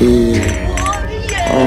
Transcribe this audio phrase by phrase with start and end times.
[0.00, 0.40] Long T
[1.50, 1.64] O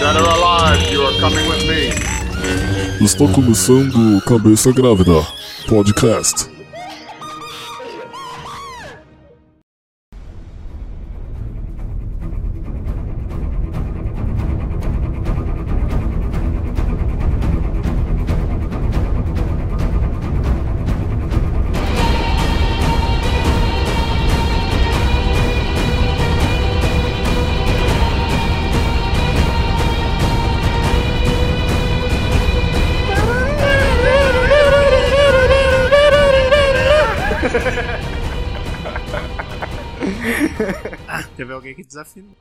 [0.00, 3.04] Dead or alive, you are coming with me.
[3.04, 5.24] Está começando Cabeça Grávida
[5.68, 6.49] Podcast.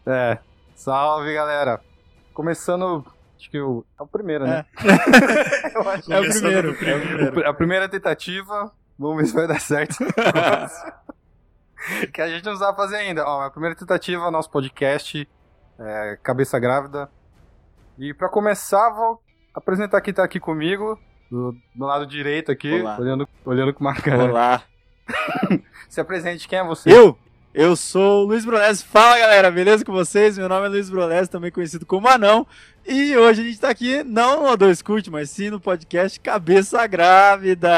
[0.10, 0.40] É.
[0.76, 1.82] Salve, galera.
[2.34, 3.06] Começando.
[3.38, 3.86] Acho que o.
[4.00, 4.66] É o primeiro, né?
[5.76, 7.50] Eu acho É o que primeiro, é o primeiro.
[7.50, 8.72] A primeira tentativa.
[8.98, 9.96] Vamos ver se vai dar certo.
[12.14, 13.26] que a gente não sabe fazer ainda.
[13.26, 15.28] Ó, a primeira tentativa, nosso podcast.
[15.80, 17.10] é, Cabeça Grávida.
[17.98, 19.22] E pra começar, vou
[19.54, 21.00] apresentar quem tá aqui comigo.
[21.30, 22.98] Do, do lado direito aqui, Olá.
[23.00, 24.24] olhando, olhando com uma cara.
[24.24, 24.64] Olá.
[25.88, 26.92] Se apresente, quem é você?
[26.92, 27.18] Eu?
[27.54, 28.84] Eu sou o Luiz Brolese.
[28.84, 30.38] Fala galera, beleza com vocês?
[30.38, 32.46] Meu nome é Luiz Brolese, também conhecido como Anão.
[32.86, 36.86] E hoje a gente tá aqui, não no Dois Curte, mas sim no podcast Cabeça
[36.88, 37.70] Grávida.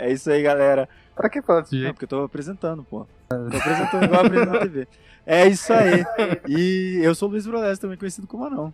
[0.00, 0.88] É isso aí, galera.
[1.14, 1.94] Pra que falar desse jeito?
[1.94, 3.06] porque eu tô apresentando, pô.
[3.28, 4.88] Tô apresentando igual apresentando na TV.
[5.26, 6.04] É isso aí.
[6.48, 8.72] E eu sou o Luiz Brolese, também conhecido como Anão.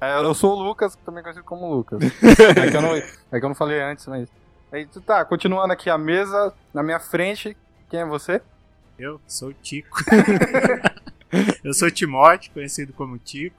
[0.00, 2.00] É, eu sou o Lucas, também conhecido como Lucas.
[2.02, 3.02] é, que eu não, é
[3.38, 4.28] que eu não falei antes, mas.
[4.72, 7.56] Aí, tu- tá, continuando aqui a mesa, na minha frente,
[7.88, 8.40] quem é você?
[9.00, 9.96] Eu sou o Tico.
[11.64, 13.56] eu sou o Timóteo, conhecido como Tico.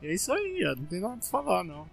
[0.00, 1.84] E é isso aí, ó, não tem nada pra falar, não.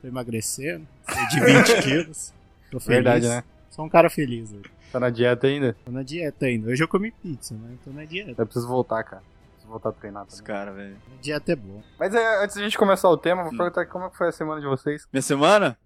[0.00, 2.32] Tô emagrecendo, tô de 20 quilos.
[2.70, 3.04] Tô feliz.
[3.04, 3.44] Verdade, né?
[3.68, 4.70] Sou um cara feliz hoje.
[4.90, 5.76] Tá na dieta ainda?
[5.84, 6.70] Tô na dieta ainda.
[6.70, 7.76] Hoje eu comi pizza, né?
[7.84, 8.40] Tô na dieta.
[8.40, 9.22] Eu preciso voltar, cara.
[9.52, 10.54] Preciso voltar a treinar Esse também.
[10.54, 10.96] cara, velho.
[11.18, 11.82] A dieta é boa.
[11.98, 14.58] Mas é, antes de a gente começar o tema, vou perguntar como foi a semana
[14.58, 15.06] de vocês.
[15.12, 15.78] Minha semana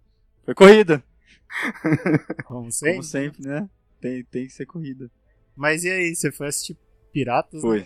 [0.44, 1.02] foi corrida.
[2.44, 2.94] Como sempre.
[2.94, 3.68] Como sempre, né?
[4.00, 5.10] Tem, tem que ser corrida.
[5.56, 6.76] Mas e aí, você foi assistir
[7.12, 7.54] Piratas?
[7.54, 7.60] né?
[7.60, 7.84] Foi.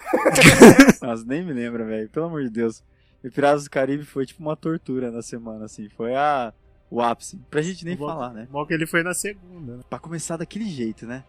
[1.06, 2.08] Nossa, nem me lembra, velho.
[2.08, 2.82] Pelo amor de Deus.
[3.22, 5.88] E Piratas do Caribe foi tipo uma tortura na semana, assim.
[5.90, 6.52] Foi a,
[6.90, 7.38] o ápice.
[7.50, 8.48] Pra gente nem Bom- falar, né?
[8.50, 9.82] Bom que ele foi na segunda, né?
[9.88, 11.22] Pra começar daquele jeito, né?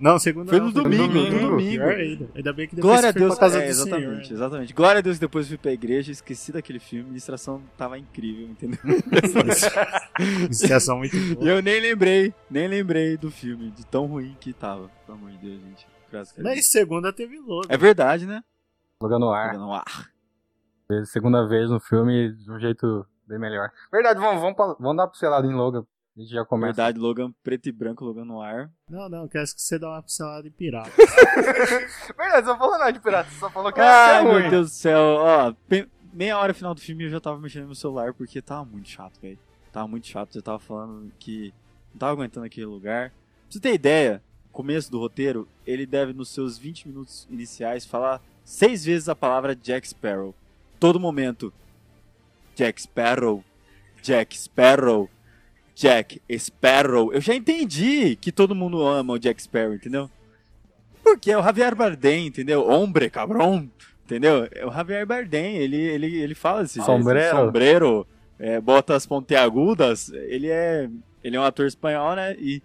[0.00, 1.70] Não, segunda Foi no foi domingo, no no domingo.
[1.84, 2.28] Pior ainda.
[2.34, 3.34] Ainda bem que depois Glória a Deus.
[3.34, 4.16] pra casa é, do exatamente, Senhor.
[4.16, 4.22] né?
[4.32, 4.72] exatamente.
[4.72, 8.46] Glória a Deus que depois fui pra igreja, esqueci daquele filme, a ministração tava incrível,
[8.48, 8.78] entendeu?
[10.46, 11.48] Iniciação muito E boa.
[11.48, 14.90] eu nem lembrei, nem lembrei do filme, de tão ruim que tava.
[15.06, 15.86] Pelo amor de Deus, gente.
[16.10, 16.48] Graças a Deus.
[16.56, 17.66] Mas segunda teve logo.
[17.68, 18.42] É verdade, né?
[19.02, 19.50] Logan no ar.
[19.50, 20.10] Pegando um ar.
[21.06, 23.70] Segunda vez no filme, de um jeito bem melhor.
[23.92, 25.84] Verdade, vamos, vamos, pra- vamos dar uma pincelada em Logan.
[26.20, 26.74] A gente já começa.
[26.74, 28.70] Verdade, Logan preto e branco, Logan no ar.
[28.90, 30.90] Não, não, quero que você dá uma pincelada em pirata.
[32.14, 34.42] Verdade, só falou nada de pirata, só falou que Ai, é ruim.
[34.42, 35.00] meu Deus do céu.
[35.00, 35.54] Ó,
[36.12, 38.90] meia hora final do filme eu já tava mexendo no meu celular porque tava muito
[38.90, 39.38] chato, velho.
[39.72, 40.36] Tava muito chato.
[40.36, 41.54] Eu tava falando que
[41.90, 43.08] não tava aguentando aquele lugar.
[43.08, 43.16] Pra
[43.48, 48.20] você ter ideia, o começo do roteiro, ele deve, nos seus 20 minutos iniciais, falar
[48.44, 50.34] seis vezes a palavra Jack Sparrow.
[50.78, 51.50] Todo momento.
[52.54, 53.42] Jack Sparrow.
[54.02, 55.08] Jack Sparrow.
[55.80, 57.10] Jack Sparrow.
[57.10, 60.10] Eu já entendi que todo mundo ama o Jack Sparrow, entendeu?
[61.02, 62.68] Porque é o Javier Bardem, entendeu?
[62.68, 63.66] Hombre, cabrão.
[64.04, 64.46] Entendeu?
[64.52, 67.34] É o Javier Bardem, ele, ele, ele fala esse Sombrero.
[67.34, 68.06] sombreiro,
[68.38, 70.10] é, botas pontiagudas.
[70.10, 70.86] Ele é,
[71.24, 72.36] ele é um ator espanhol, né?
[72.38, 72.62] E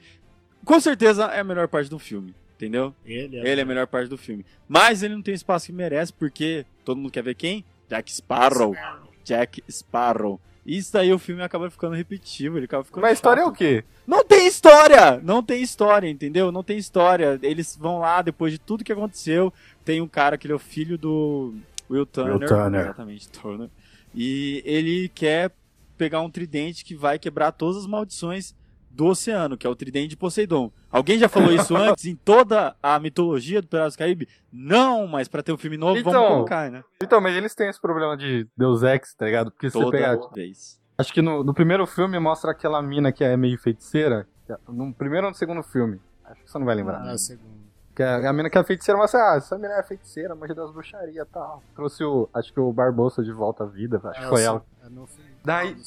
[0.65, 2.93] com certeza é a melhor parte do filme, entendeu?
[3.05, 4.45] Ele Ele é a melhor parte do filme.
[4.67, 7.63] Mas ele não tem o espaço que merece, porque todo mundo quer ver quem?
[7.87, 8.75] Jack Sparrow.
[9.23, 10.37] Jack Sparrow.
[10.65, 13.51] Isso daí o filme acaba ficando repetitivo, ele acaba ficando Mas a história é o
[13.51, 13.83] quê?
[14.07, 15.21] Não tem história!
[15.23, 16.51] Não tem história, entendeu?
[16.51, 17.39] Não tem história.
[17.43, 20.59] Eles vão lá, depois de tudo que aconteceu, tem um cara que ele é o
[20.59, 21.53] filho do
[21.89, 22.37] Will Turner.
[22.37, 22.81] Will Turner.
[22.81, 23.69] Exatamente, Turner.
[24.13, 25.51] E ele quer
[25.97, 28.55] pegar um tridente que vai quebrar todas as maldições
[28.95, 30.71] do oceano, que é o tridente de Poseidon.
[30.89, 34.27] Alguém já falou isso antes em toda a mitologia do Piratas do Caribe?
[34.51, 36.83] Não, mas pra ter um filme novo, Então, vamos colocar, né?
[37.03, 39.51] Então, mas eles têm esse problema de Deus Ex, tá ligado?
[39.51, 40.17] Porque se você Toda pegar.
[40.33, 40.79] vez.
[40.97, 44.25] Acho que no, no primeiro filme mostra aquela mina que é meio feiticeira.
[44.69, 45.99] No primeiro ou no segundo filme?
[46.23, 47.01] Acho que você não vai lembrar.
[47.01, 47.53] Ah, segundo.
[47.93, 50.71] Que a, a mina que é feiticeira, mas ah, essa mina é feiticeira, manja das
[50.71, 51.61] bruxarias e tal.
[51.75, 52.29] Trouxe o.
[52.33, 54.63] Acho que o Barbosa de volta à vida, acho que É, foi ela.
[54.85, 55.31] é no filme.
[55.43, 55.83] Daí- Não, no.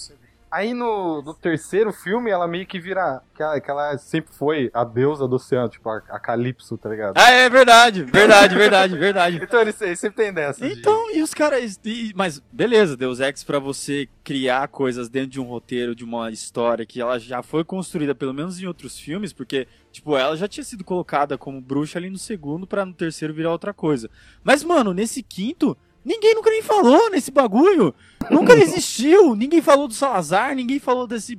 [0.51, 3.21] Aí no, no terceiro filme, ela meio que vira.
[3.35, 6.89] Que ela, que ela sempre foi a deusa do oceano, tipo, a, a Calypso, tá
[6.89, 7.17] ligado?
[7.19, 9.39] Ah, é verdade, verdade, verdade, verdade.
[9.43, 10.67] Então eles, eles sempre tem dessa.
[10.67, 11.79] de- Então, e os caras.
[11.85, 16.31] e- Mas, beleza, Deus Ex pra você criar coisas dentro de um roteiro, de uma
[16.31, 20.49] história que ela já foi construída, pelo menos em outros filmes, porque, tipo, ela já
[20.49, 24.11] tinha sido colocada como bruxa ali no segundo pra no terceiro virar outra coisa.
[24.43, 27.95] Mas, mano, nesse quinto, ninguém nunca nem falou nesse bagulho.
[28.31, 29.35] Nunca existiu.
[29.35, 31.39] Ninguém falou do Salazar, ninguém falou desse.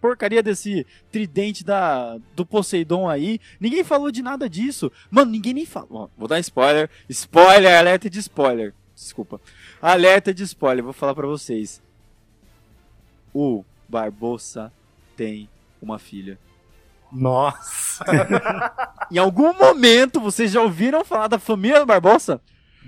[0.00, 3.38] Porcaria desse tridente da, do Poseidon aí.
[3.60, 4.90] Ninguém falou de nada disso.
[5.10, 6.10] Mano, ninguém nem falou.
[6.16, 6.88] Vou dar spoiler.
[7.06, 8.72] Spoiler, alerta de spoiler.
[8.94, 9.38] Desculpa.
[9.80, 11.82] Alerta de spoiler, vou falar pra vocês.
[13.34, 14.72] O Barbosa
[15.16, 15.50] tem
[15.82, 16.38] uma filha.
[17.12, 18.04] Nossa!
[19.10, 22.40] Em algum momento vocês já ouviram falar da família do Barbosa?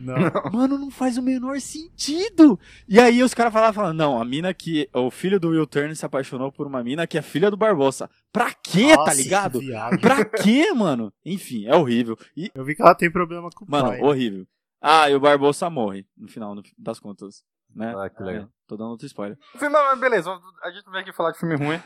[0.02, 0.52] Não.
[0.52, 2.58] Mano, não faz o menor sentido.
[2.88, 4.88] E aí os caras falavam, falavam, não, a mina que.
[4.92, 8.10] O filho do Will Turner se apaixonou por uma mina que é filha do Barbosa.
[8.32, 9.60] Pra quê, tá Nossa, ligado?
[9.60, 9.70] que.
[10.00, 11.12] Pra quê, mano?
[11.24, 12.18] Enfim, é horrível.
[12.36, 14.00] E, Eu vi que ela tem problema com o mano, pai.
[14.00, 14.46] horrível.
[14.80, 17.44] Ah, e o Barbosa morre no final das contas.
[17.74, 17.94] Né?
[17.96, 18.42] Ah, que legal.
[18.44, 19.38] É, tô dando outro spoiler.
[19.60, 20.30] Não, mas beleza,
[20.62, 21.80] a gente não veio aqui falar de filme ruim.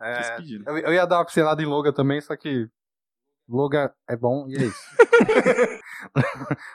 [0.00, 2.68] É, eu, eu ia dar uma pincelada em Logan também, só que.
[3.48, 4.80] Logan é bom e é isso.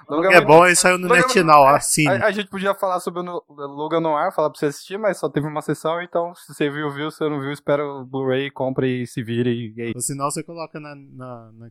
[0.10, 2.07] Logan É bom, ele saiu no Logan- NetNow, assim.
[2.07, 5.18] A, a gente podia falar sobre o Logan no ar, falar pra você assistir, mas
[5.18, 8.06] só teve uma sessão, então se você viu, viu, se você não viu, espera o
[8.06, 9.94] Blu-ray, compre e se vire e é isso.
[9.98, 11.69] Ou senão você coloca na, na, na,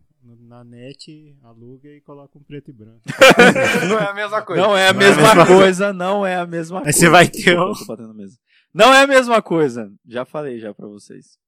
[0.49, 3.01] na net, aluga e coloca um preto e branco.
[3.89, 4.63] Não é a mesma coisa.
[4.63, 6.99] Não é a Não é a mesma mesma coisa, não é a mesma Aí coisa.
[6.99, 7.73] você vai ter um-.
[8.75, 9.91] Não é a mesma coisa.
[10.07, 11.39] Já falei já pra vocês.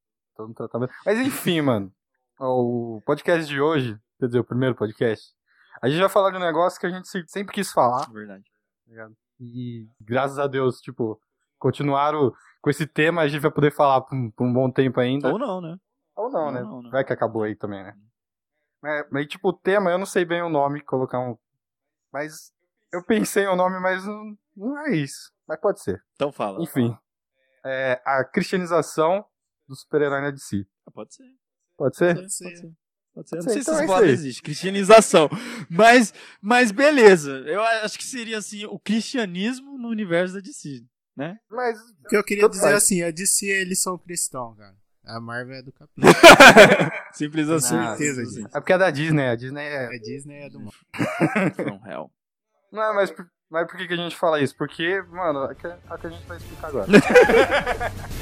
[1.05, 1.93] Mas enfim, mano.
[2.41, 5.35] O podcast de hoje, quer dizer, o primeiro podcast,
[5.83, 8.45] a gente vai falar de um negócio que a gente se- sempre quis falar, Verdade.
[9.39, 11.21] E graças a Deus, tipo,
[11.59, 15.01] continuaram com esse tema, a gente vai poder falar por um, por um bom tempo
[15.01, 15.31] ainda.
[15.31, 15.77] Ou não, né?
[16.17, 16.63] Ou não, Ou né?
[16.63, 16.91] não, né?
[16.91, 17.95] Vai que acabou aí também, né?
[18.83, 21.37] Mas, mas, tipo, o tema, eu não sei bem o nome, colocar um.
[22.13, 22.53] Mas
[22.93, 25.31] eu pensei o nome, mas não, não é isso.
[25.47, 26.03] Mas pode ser.
[26.15, 26.63] Então fala.
[26.63, 26.97] Enfim.
[27.65, 29.25] É a cristianização
[29.69, 30.67] do super-herói na DC.
[30.93, 31.25] Pode ser.
[31.81, 32.15] Pode ser?
[32.15, 32.44] Pode ser.
[32.44, 32.73] Pode ser.
[33.15, 33.37] Pode ser.
[33.37, 34.12] Eu Pode não sei então se é essa isso palavra aí.
[34.12, 34.43] existe.
[34.43, 35.31] Cristianização.
[35.71, 36.12] Mas,
[36.43, 37.31] mas beleza.
[37.47, 40.85] Eu acho que seria assim, o cristianismo no universo da DC.
[41.17, 41.38] Né?
[41.50, 41.79] Mas.
[42.05, 42.75] O que eu queria dizer faz.
[42.75, 44.75] assim, a DC eles são cristãos, cara.
[45.06, 45.97] A Marvel é do capeta.
[47.15, 47.69] Simples Com assim.
[47.69, 48.56] certeza, Simples gente.
[48.56, 49.87] É porque é da Disney, a Disney é.
[49.87, 50.73] A Disney é do mal.
[50.93, 51.50] assim.
[51.65, 52.11] From hell.
[52.71, 54.55] Não, mas, por- mas por que, que a gente fala isso?
[54.56, 56.87] Porque, mano, é que, é o que a gente vai explicar agora.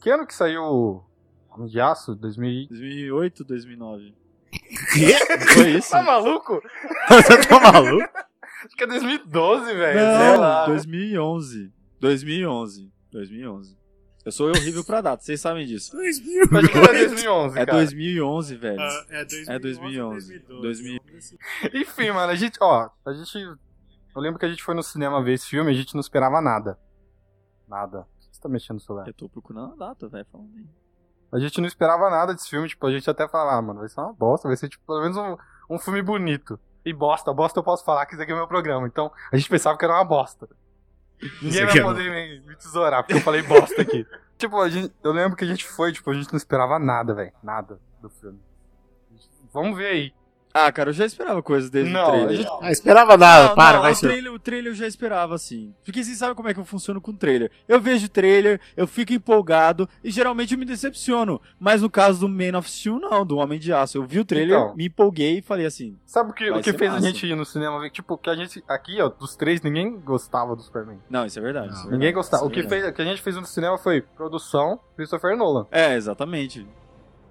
[0.00, 1.04] Que ano que saiu o
[1.50, 2.14] Homem de Aço?
[2.14, 2.68] 2000...
[2.68, 4.14] 2008, 2009.
[4.50, 5.14] Quê?
[5.54, 5.90] Foi isso?
[5.90, 6.60] Tá maluco?
[7.08, 8.08] Você tá maluco?
[8.64, 9.98] Acho que é 2012, velho.
[9.98, 10.66] Sei lá.
[10.66, 11.72] Não, 2011.
[12.00, 12.92] 2011.
[13.10, 13.78] 2011.
[14.24, 15.92] Eu sou horrível pra data, vocês sabem disso.
[15.92, 16.42] 2000.
[16.42, 17.78] Acho que é 2011, É cara.
[17.78, 18.80] 2011, velho.
[18.80, 19.50] Ah, é 2011.
[19.50, 20.38] É 2011.
[20.60, 21.38] 2012.
[21.74, 23.38] Enfim, mano, a gente, ó, a gente.
[23.38, 26.00] Eu lembro que a gente foi no cinema ver esse filme e a gente não
[26.00, 26.78] esperava nada.
[27.66, 28.06] Nada.
[28.38, 29.08] Você tá mexendo no celular?
[29.08, 30.24] Eu tô procurando a data, velho.
[30.30, 30.64] Falando aí.
[31.32, 33.88] A gente não esperava nada desse filme, tipo, a gente até falava, ah, mano, vai
[33.88, 35.36] ser uma bosta, vai ser, tipo, pelo menos um,
[35.68, 36.58] um filme bonito.
[36.84, 38.86] E bosta, bosta eu posso falar que isso aqui é meu programa.
[38.86, 40.48] Então, a gente pensava que era uma bosta.
[41.42, 44.06] Ninguém Isso vai é poder me, me tesourar, porque eu falei bosta aqui.
[44.38, 47.12] tipo, a gente, eu lembro que a gente foi, tipo, a gente não esperava nada,
[47.12, 47.32] velho.
[47.42, 48.40] Nada do filme.
[49.52, 50.12] Vamos ver aí.
[50.52, 52.46] Ah, cara, eu já esperava coisas desde Não, o trailer.
[52.46, 54.08] a Ah, esperava nada, Não, para, não, vai o ser.
[54.08, 55.74] trailer, o trailer eu já esperava, assim.
[55.84, 57.50] Porque vocês sabem como é que eu funciono com trailer.
[57.68, 61.40] Eu vejo o trailer, eu fico empolgado e geralmente eu me decepciono.
[61.60, 63.98] Mas no caso do Man of Steel, não, do Homem de Aço.
[63.98, 64.74] Eu vi o trailer, Então.
[64.74, 67.06] me empolguei e falei assim, Sabe o que, o que fez a massa.
[67.06, 67.90] gente ir no cinema ver?
[67.90, 68.64] Tipo, que a gente.
[68.66, 70.98] Aqui, ó, dos três, ninguém gostava do Superman.
[71.10, 71.68] não, isso é verdade.
[71.68, 71.74] Não.
[71.74, 72.42] isso é Ninguém verdade, gostava.
[72.44, 75.36] isso O é que, fez, o que a gente fez no cinema foi produção Christopher
[75.36, 75.66] Nolan.
[75.70, 76.66] É, exatamente.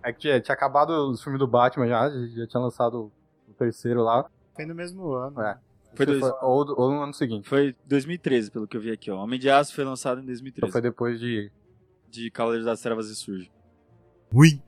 [0.08, 3.12] É que tinha, tinha acabado os filmes do Batman já, já já tinha lançado
[3.48, 4.26] o terceiro lá.
[4.56, 5.42] Foi no mesmo ano.
[5.42, 5.58] É.
[5.96, 7.50] Foi dois- ou, do- ou no ano seguinte.
[7.50, 9.22] Foi 2013, pelo que eu vi aqui, ó.
[9.24, 10.72] Homem de Aço foi lançado em Então 2013.
[10.72, 11.52] foi depois de.
[12.10, 13.52] De Cavaleiros das Trevas e Surge.
[14.32, 14.62] Ruim.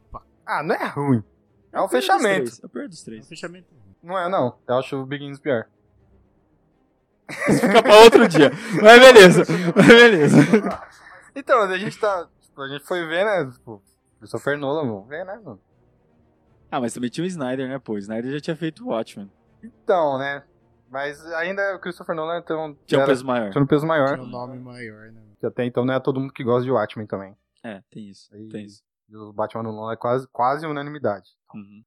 [0.46, 1.24] Ah, não é ruim.
[1.72, 2.43] É o pior dos fechamento.
[2.46, 3.27] três, É o pior dos É um três.
[3.29, 3.67] fechamento.
[4.03, 4.58] Não é, não.
[4.67, 5.67] Eu acho o Begins pior.
[7.29, 8.51] Fica pra outro dia.
[8.81, 9.43] Mas beleza.
[9.75, 10.38] Mas beleza.
[11.36, 12.27] Então, a gente tá.
[12.41, 13.51] Tipo, a gente foi ver, né?
[13.51, 13.81] Tipo,
[14.19, 15.61] Christopher Nolan, vamos ver, né, mano?
[16.71, 17.93] Ah, mas também tinha o Snyder, né, pô?
[17.93, 19.31] O Snyder já tinha feito o Watchmen.
[19.63, 20.43] Então, né?
[20.89, 23.51] Mas ainda o Christopher Nolan então, Tinha um peso maior.
[23.51, 24.13] tinha um peso maior.
[24.15, 25.23] Tinha um nome maior, né?
[25.39, 27.35] Que até então não é todo mundo que gosta de Watchmen também.
[27.63, 28.33] É, tem isso.
[28.33, 28.83] Aí- Tem isso.
[29.07, 31.29] E o Batman do Nolan é quase, quase unanimidade.
[31.53, 31.83] Uhum.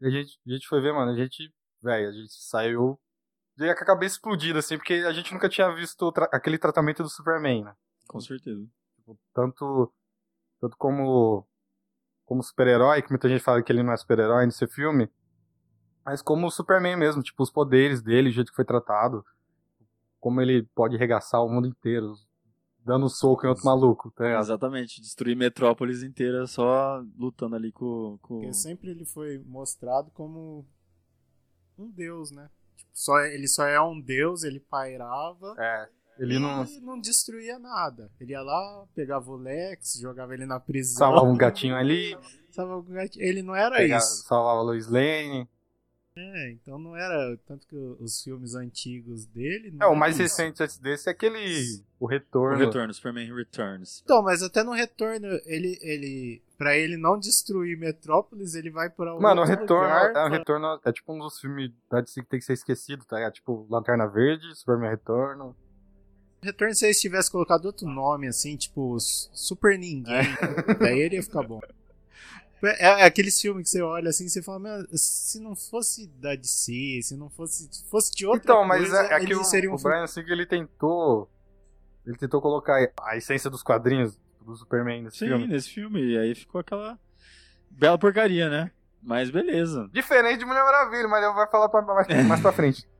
[0.00, 2.98] E a gente, a gente foi ver, mano, a gente, velho, a gente saiu
[3.58, 7.08] com a cabeça explodida, assim, porque a gente nunca tinha visto tra- aquele tratamento do
[7.08, 7.74] Superman, né?
[8.08, 8.62] Com certeza.
[8.96, 9.92] Tipo, tanto,
[10.60, 11.46] tanto como,
[12.30, 15.10] como super-herói, que muita gente fala que ele não é super-herói nesse filme,
[16.04, 19.26] mas como o Superman mesmo, tipo, os poderes dele, o jeito que foi tratado,
[20.20, 22.14] como ele pode regaçar o mundo inteiro,
[22.84, 24.38] dando um soco em outro maluco, tá?
[24.38, 25.00] Exatamente.
[25.00, 28.16] Destruir Metrópolis inteira só lutando ali com.
[28.22, 28.36] com...
[28.36, 30.64] Porque sempre ele foi mostrado como
[31.76, 32.48] um deus, né?
[32.76, 35.88] Tipo, só, ele só é um deus, ele pairava É,
[36.22, 38.10] ele não e não destruía nada.
[38.20, 40.98] Ele ia lá, pegava o Lex, jogava ele na prisão.
[40.98, 42.16] salvava um gatinho ali,
[42.50, 43.24] salvava um gatinho.
[43.24, 44.24] Ele não era pegava- isso.
[44.26, 45.48] salvava a Lois Lane.
[46.16, 47.38] É, então não era.
[47.46, 49.68] Tanto que os filmes antigos dele.
[49.68, 50.22] É, não o era mais isso.
[50.22, 51.38] recente antes desse é aquele.
[52.00, 52.58] O O Retorno.
[52.58, 54.02] Retorno, Superman Returns.
[54.04, 55.78] Então, mas até no retorno, ele.
[55.80, 60.10] ele para ele não destruir Metrópolis, ele vai pra um Mano, o Retorno, lugar é,
[60.10, 63.02] o pra- Retorno é tipo um dos filmes da DC que tem que ser esquecido,
[63.06, 63.32] tá ligado?
[63.32, 65.56] Tipo, Lanterna Verde, Superman Retorno.
[66.42, 70.24] Retorno, se eles tivessem colocado outro nome, assim, tipo Super Ninguém,
[70.80, 71.60] daí ele ia ficar bom.
[72.62, 76.06] É, é aqueles filmes que você olha assim e você fala, meu, se não fosse
[76.06, 77.68] da DC, se não fosse.
[77.70, 79.78] Se fosse de outra Então, mas coisa, é, é que ele o, seria um o
[79.78, 81.30] Brian Singer, ele tentou...
[82.06, 85.46] Ele tentou colocar a essência dos quadrinhos do Superman nesse Sim, filme.
[85.46, 86.00] nesse filme.
[86.02, 86.98] E aí ficou aquela
[87.70, 88.70] bela porcaria, né?
[89.02, 89.88] Mas beleza.
[89.92, 92.86] Diferente de Mulher Maravilha, mas eu vou falar pra, mais, mais pra frente.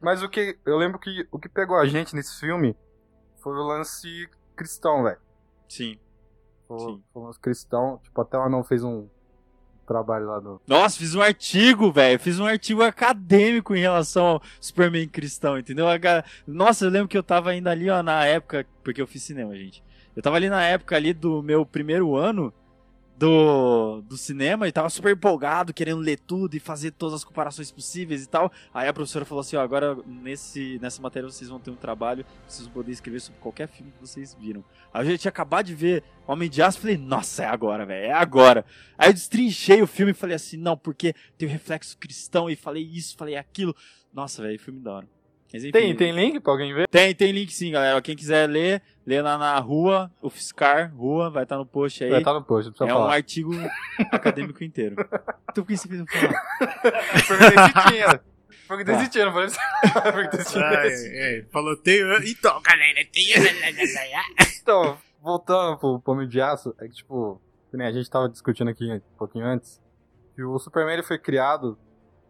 [0.00, 0.58] Mas o que...
[0.64, 2.76] Eu lembro que o que pegou a gente nesse filme
[3.36, 5.18] foi o lance cristão, velho.
[5.68, 5.98] Sim.
[6.66, 7.02] Foi, Sim.
[7.12, 8.00] foi um lance cristão.
[8.02, 9.08] Tipo, até o Anão fez um
[9.86, 10.60] trabalho lá do...
[10.66, 12.18] Nossa, fiz um artigo, velho.
[12.20, 15.86] Fiz um artigo acadêmico em relação ao Superman cristão, entendeu?
[16.46, 18.66] Nossa, eu lembro que eu tava ainda ali, ó, na época.
[18.84, 19.82] Porque eu fiz cinema, gente.
[20.14, 22.52] Eu tava ali na época ali do meu primeiro ano
[23.18, 27.72] do, do cinema e tava super empolgado, querendo ler tudo e fazer todas as comparações
[27.72, 28.52] possíveis e tal.
[28.72, 32.24] Aí a professora falou assim: ó, agora nesse, nessa matéria vocês vão ter um trabalho,
[32.46, 34.64] vocês vão poder escrever sobre qualquer filme que vocês viram.
[34.94, 38.06] Aí eu já tinha acabado de ver Homem de Aço falei: nossa, é agora, velho,
[38.06, 38.64] é agora.
[38.96, 42.54] Aí eu destrinchei o filme e falei assim: não, porque tem o reflexo cristão e
[42.54, 43.74] falei isso, falei aquilo.
[44.12, 45.17] Nossa, velho, filme da hora.
[45.52, 46.86] Mas, enfim, Tem, tem link pra alguém ver?
[46.88, 48.00] tem, tem link sim, galera.
[48.02, 52.10] Quem quiser ler, lê lá na rua, o Fiscar, rua, vai estar no post aí.
[52.10, 53.14] Vai tá no post, não É um falar.
[53.14, 53.52] artigo
[54.12, 54.96] acadêmico inteiro.
[55.50, 56.42] Então por que você fez não falar?
[57.26, 58.20] Perguntei se tinha.
[58.68, 59.58] Perguntei se tinha, não falei se
[60.12, 61.46] Perguntei se tinha.
[61.50, 62.00] falou, tem.
[62.26, 63.24] Então, galera, tem.
[64.62, 67.40] Então, voltando pro Homem de Aço, é que, tipo,
[67.70, 69.80] que nem a gente tava discutindo aqui um pouquinho antes,
[70.34, 71.78] que o Superman ele foi criado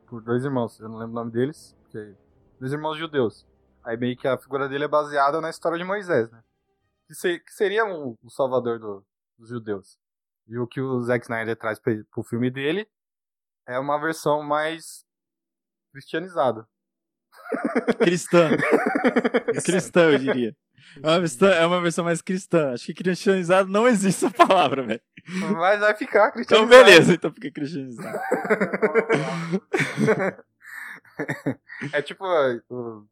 [0.06, 2.14] por dois irmãos, eu não lembro o nome deles, porque
[2.58, 3.46] dois irmãos judeus.
[3.84, 6.42] Aí meio que a figura dele é baseada na história de Moisés, né?
[7.06, 9.04] Que, se- que seria o salvador do-
[9.38, 9.98] dos judeus.
[10.46, 12.86] E o que o Zack Snyder traz pra, pro filme dele
[13.66, 15.04] é uma versão mais
[15.92, 16.66] cristianizada.
[17.98, 18.50] Cristã.
[19.64, 20.56] cristã, eu diria.
[21.02, 22.72] É uma, versão, é uma versão mais cristã.
[22.72, 25.00] Acho que cristianizado não existe essa palavra, velho.
[25.56, 26.84] Mas vai ficar Então cristianizado.
[26.84, 28.18] beleza, então fica cristianizado.
[31.92, 33.06] é tipo, é, o-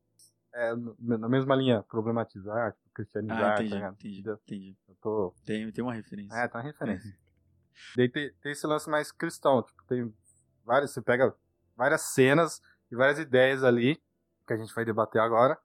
[0.55, 3.95] é, na mesma linha, problematizar, tipo, cristianizar, Ah, tá entendi, ligado?
[3.95, 4.77] entendi, entendi.
[4.89, 5.35] Eu tô...
[5.45, 6.35] Tem, tem uma referência.
[6.37, 7.15] É, tá uma referência.
[7.97, 10.13] Daí tem, tem esse lance mais cristão, tipo, tem
[10.65, 11.35] várias, você pega
[11.77, 14.01] várias cenas e várias ideias ali,
[14.47, 15.59] que a gente vai debater agora,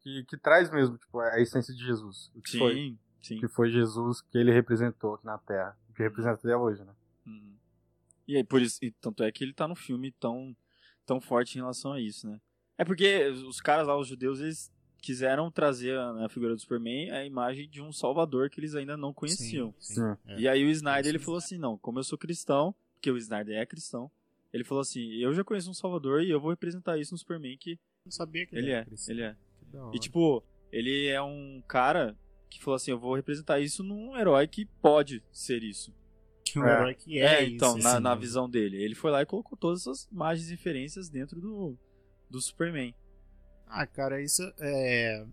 [0.00, 2.30] que, que traz mesmo, tipo, a essência de Jesus.
[2.34, 3.40] O que sim, foi, sim.
[3.40, 6.94] que foi Jesus que ele representou aqui na Terra, que representa até hoje, né?
[7.26, 7.56] Uhum.
[8.28, 10.54] E aí, por isso, e tanto é que ele tá no filme tão
[11.06, 12.40] tão forte em relação a isso, né?
[12.76, 14.70] É porque os caras lá, os judeus, eles
[15.00, 19.12] quiseram trazer na figura do Superman a imagem de um salvador que eles ainda não
[19.14, 19.72] conheciam.
[19.78, 20.16] Sim, sim.
[20.26, 20.40] É.
[20.40, 23.56] E aí o Snyder ele falou assim, não, como eu sou cristão, porque o Snyder
[23.56, 24.10] é cristão,
[24.52, 27.56] ele falou assim, eu já conheço um salvador e eu vou representar isso no Superman
[27.56, 29.14] que não sabia que ele era é, cristão.
[29.14, 29.36] ele é.
[29.92, 32.16] E tipo, ele é um cara
[32.48, 35.94] que falou assim, eu vou representar isso num herói que pode ser isso.
[36.46, 36.72] Que um É.
[36.72, 38.20] herói que é, então, isso, na, assim, na né?
[38.20, 38.82] visão dele.
[38.82, 41.76] Ele foi lá e colocou todas essas imagens e referências dentro do,
[42.30, 42.94] do Superman.
[43.66, 45.24] Ah, cara, isso é.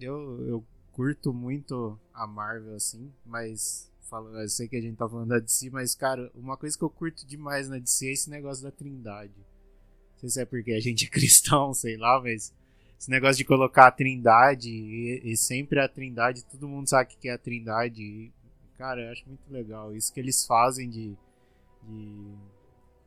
[0.00, 3.90] Eu, eu curto muito a Marvel, assim, mas.
[4.08, 6.82] Falo, eu sei que a gente tá falando da DC, mas, cara, uma coisa que
[6.82, 9.36] eu curto demais na DC é esse negócio da Trindade.
[9.36, 12.52] Não sei se é porque a gente é cristão, sei lá, mas.
[12.98, 17.18] Esse negócio de colocar a Trindade e, e sempre a Trindade, todo mundo sabe o
[17.18, 18.02] que é a Trindade.
[18.02, 18.32] e,
[18.80, 19.94] cara, eu acho muito legal.
[19.94, 21.14] Isso que eles fazem de.
[21.82, 22.34] de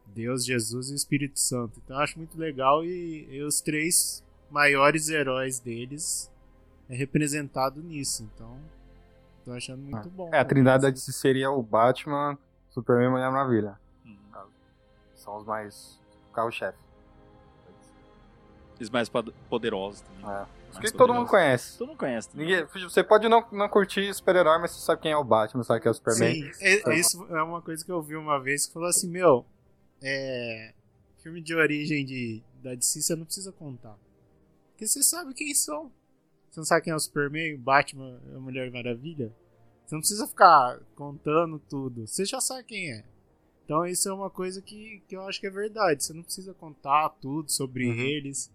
[0.06, 1.82] Deus, Jesus e Espírito Santo.
[1.84, 6.32] Então eu acho muito legal e, e os três maiores heróis deles
[6.88, 8.30] é representado nisso.
[8.32, 8.56] Então,
[9.44, 10.30] tô achando muito bom.
[10.32, 12.38] É, a trindade seria o Batman,
[12.70, 13.80] Superman e Mulher Maravilha.
[15.16, 16.00] São os mais.
[16.34, 16.78] carro-chefe.
[18.84, 20.26] Os mais pod- poderosos também.
[20.36, 20.46] É.
[20.72, 21.78] Os que todo mundo conhece.
[21.78, 22.30] Todo mundo conhece.
[22.30, 22.48] também.
[22.48, 25.80] Ninguém, você pode não, não curtir super-herói, mas você sabe quem é o Batman, sabe
[25.82, 26.52] quem é o Superman.
[26.54, 29.46] Sim, é- isso é uma coisa que eu vi uma vez que falou assim, meu,
[30.02, 30.74] é,
[31.22, 33.96] filme de origem de, da DC você não precisa contar.
[34.72, 35.92] Porque você sabe quem são.
[36.50, 39.32] Você não sabe quem é o Superman, o Batman, a Mulher Maravilha?
[39.86, 42.08] Você não precisa ficar contando tudo.
[42.08, 43.04] Você já sabe quem é.
[43.66, 46.04] Então isso é uma coisa que, que eu acho que é verdade.
[46.04, 47.96] Você não precisa contar tudo sobre Uhum.
[48.00, 48.52] eles.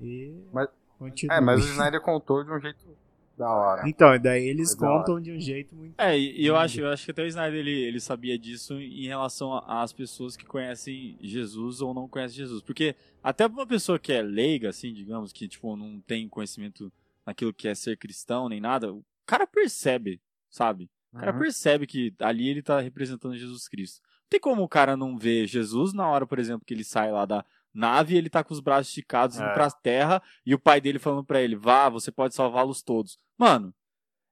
[0.00, 1.36] E Mas- continua.
[1.36, 2.96] É, mas o Snyder contou de um jeito
[3.36, 3.88] da hora.
[3.88, 5.94] Então, e daí eles Foi contam de um jeito muito.
[5.98, 9.06] É, e, eu acho, eu acho que até o Snyder ele, ele sabia disso em
[9.06, 12.62] relação às pessoas que conhecem Jesus ou não conhecem Jesus.
[12.62, 16.92] Porque até pra uma pessoa que é leiga, assim, digamos, que tipo, não tem conhecimento
[17.26, 20.90] naquilo que é ser cristão nem nada, o cara percebe, sabe?
[21.12, 21.38] O cara Uhum.
[21.38, 24.00] percebe que ali ele tá representando Jesus Cristo.
[24.02, 27.10] Não tem como o cara não ver Jesus na hora, por exemplo, que ele sai
[27.10, 29.52] lá da nave e ele tá com os braços esticados indo É.
[29.54, 33.18] pra terra e o pai dele falando pra ele, vá, você pode salvá-los todos.
[33.38, 33.72] Mano,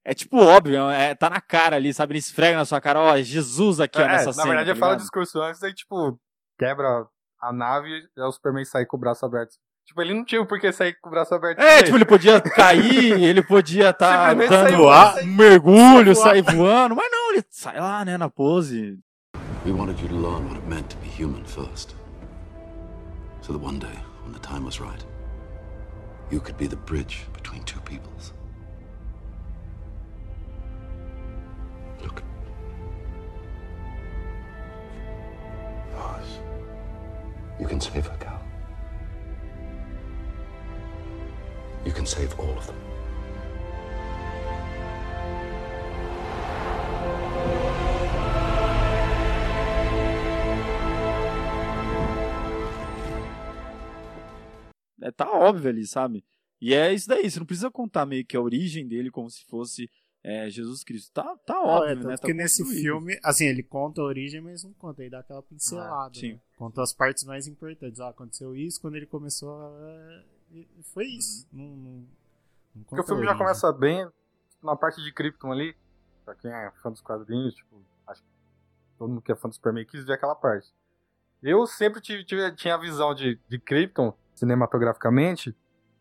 [0.05, 2.12] é tipo óbvio, é, tá na cara ali, sabe?
[2.12, 4.47] Ele esfrega na sua cara, ó, é Jesus aqui, ó, É, nessa na cena.
[4.47, 6.19] verdade, tá ele fala o discurso antes, aí, tipo,
[6.59, 7.07] quebra
[7.41, 9.53] a nave e o Superman sai com o braço aberto.
[9.87, 11.61] Tipo, ele não tinha por que sair com o braço aberto.
[11.61, 17.11] É, tipo, ele podia cair, ele podia tá dando voando, um mergulho, sair voando, mas
[17.11, 18.99] não, ele sai lá, né, na pose.
[19.65, 21.95] We wanted you to learn what it meant to be human first.
[23.49, 25.03] So that one day, when the time was right,
[26.31, 28.35] you could be the bridge between two peoples.
[32.03, 32.23] Look.
[35.95, 36.39] Lois.
[37.59, 38.43] You can save her, Cal.
[41.87, 42.88] You can save all of them.
[55.09, 56.25] É, tá óbvio ali, sabe?
[56.61, 59.44] E é isso daí, você não precisa contar meio que a origem dele como se
[59.44, 59.88] fosse
[60.25, 61.12] é, Jesus Cristo.
[61.12, 62.03] Tá, tá Não, óbvio, é, né?
[62.03, 62.83] tanto Tá nesse construído.
[62.83, 65.90] filme, assim, ele conta a origem, mas não conta, ele dá aquela pincelada.
[65.94, 66.33] Ah, sim.
[66.33, 66.40] né?
[66.57, 68.01] Conta as partes mais importantes.
[68.01, 70.23] Ah, aconteceu isso quando ele começou a...
[70.53, 71.47] e Foi isso.
[71.53, 71.59] Uhum.
[71.59, 72.07] Não, não,
[72.75, 74.09] não Porque o filme já começa bem
[74.62, 75.77] na parte de Krypton ali.
[76.25, 78.29] Pra quem é fã dos quadrinhos, tipo, acho que
[78.99, 80.68] todo mundo que é fã do Superman quis ver aquela parte.
[81.42, 85.55] Eu sempre tive, tive- tinha a visão de, de Krypton, cinematograficamente,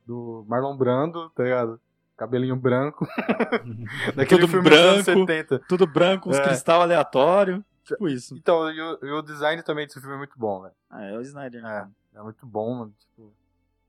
[0.05, 1.79] do Marlon Brando, tá ligado?
[2.15, 3.05] Cabelinho branco.
[4.15, 5.19] Daquele Tudo filme dos anos branco.
[5.27, 5.59] 70.
[5.67, 6.43] Tudo branco, uns É.
[6.43, 7.63] cristal aleatório.
[7.83, 8.35] Tipo isso.
[8.35, 10.73] Então, e o, e o design também desse filme é muito bom, velho.
[10.89, 11.89] Ah, é o Snyder, né?
[12.15, 12.93] É muito bom, mano.
[12.97, 13.31] Tipo,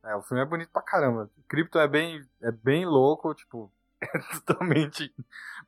[0.04, 1.30] é, o filme é bonito pra caramba.
[1.48, 5.12] Krypton é bem, é bem louco, tipo, é totalmente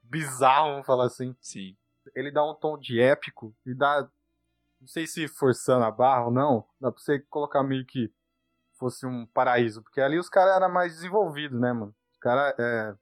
[0.03, 1.35] bizarro, vamos falar assim.
[1.41, 1.75] Sim.
[2.15, 4.07] Ele dá um tom de épico e dá,
[4.81, 8.13] não sei se forçando a barra ou não, dá pra você colocar meio que
[8.81, 11.95] fosse um paraíso, porque ali os caras eram mais desenvolvidos, né, mano?
[12.13, 12.95] Os caras é,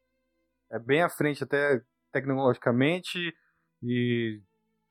[0.73, 1.81] é bem à frente até
[2.13, 3.35] tecnologicamente
[3.83, 4.41] e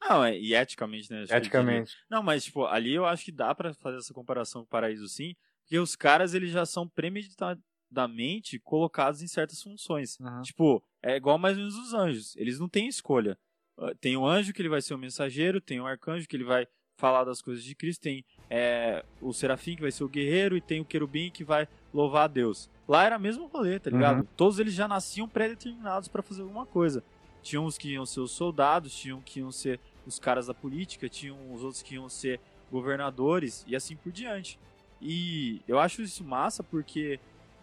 [0.02, 1.22] Não, é, e eticamente, né?
[1.24, 1.38] diria.
[1.38, 1.94] eticamente.
[2.10, 5.08] Não, mas, tipo, ali eu acho que dá pra fazer essa comparação com o Paraíso,
[5.08, 5.36] sim.
[5.62, 10.18] Porque os caras, eles já são premeditadamente colocados em certas funções.
[10.20, 10.42] Uhum.
[10.42, 12.36] Tipo, é igual mais ou menos os anjos.
[12.38, 13.38] Eles não têm escolha.
[13.78, 16.44] Ah, Tem o anjo que ele vai ser o mensageiro, tem o arcanjo que ele
[16.46, 16.68] vai
[16.98, 20.62] falar das coisas de Cristo, tem é, o serafim que vai ser o guerreiro e
[20.62, 22.70] tem o querubim que vai louvar a Deus.
[22.88, 24.20] Lá era a mesma rolê, tá ligado?
[24.20, 24.28] Uhum.
[24.36, 27.04] Todos eles já nasciam pré-determinados pra fazer alguma coisa.
[27.44, 31.08] Tinham os que iam ser os soldados, tinham que iam ser os caras da política,
[31.08, 32.40] tinham os outros que iam ser
[32.72, 34.60] governadores e assim por diante.
[35.02, 37.20] E eu acho isso massa porque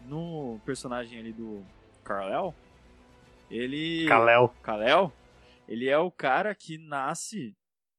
[0.06, 1.64] no personagem ali do
[2.04, 2.54] Kal-El,
[3.50, 4.06] ele...
[4.06, 4.54] Kalel.
[4.62, 5.12] Kal-El,
[5.68, 7.56] ele é o cara que nasce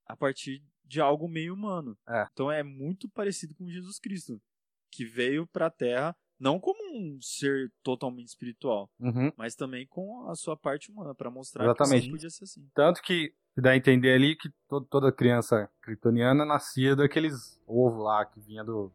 [0.08, 1.98] a partir de algo meio humano.
[2.08, 2.28] É.
[2.32, 4.40] Então é muito parecido com Jesus Cristo,
[4.92, 9.32] que veio pra Terra não como um ser totalmente espiritual, Uhum.
[9.38, 12.06] mas também com a sua parte humana, pra mostrar Exatamente.
[12.08, 12.68] que podia ser assim.
[12.76, 18.26] Tanto que dá a entender ali que to- toda criança kryptoniana nascia daqueles ovos lá
[18.26, 18.92] que vinha do,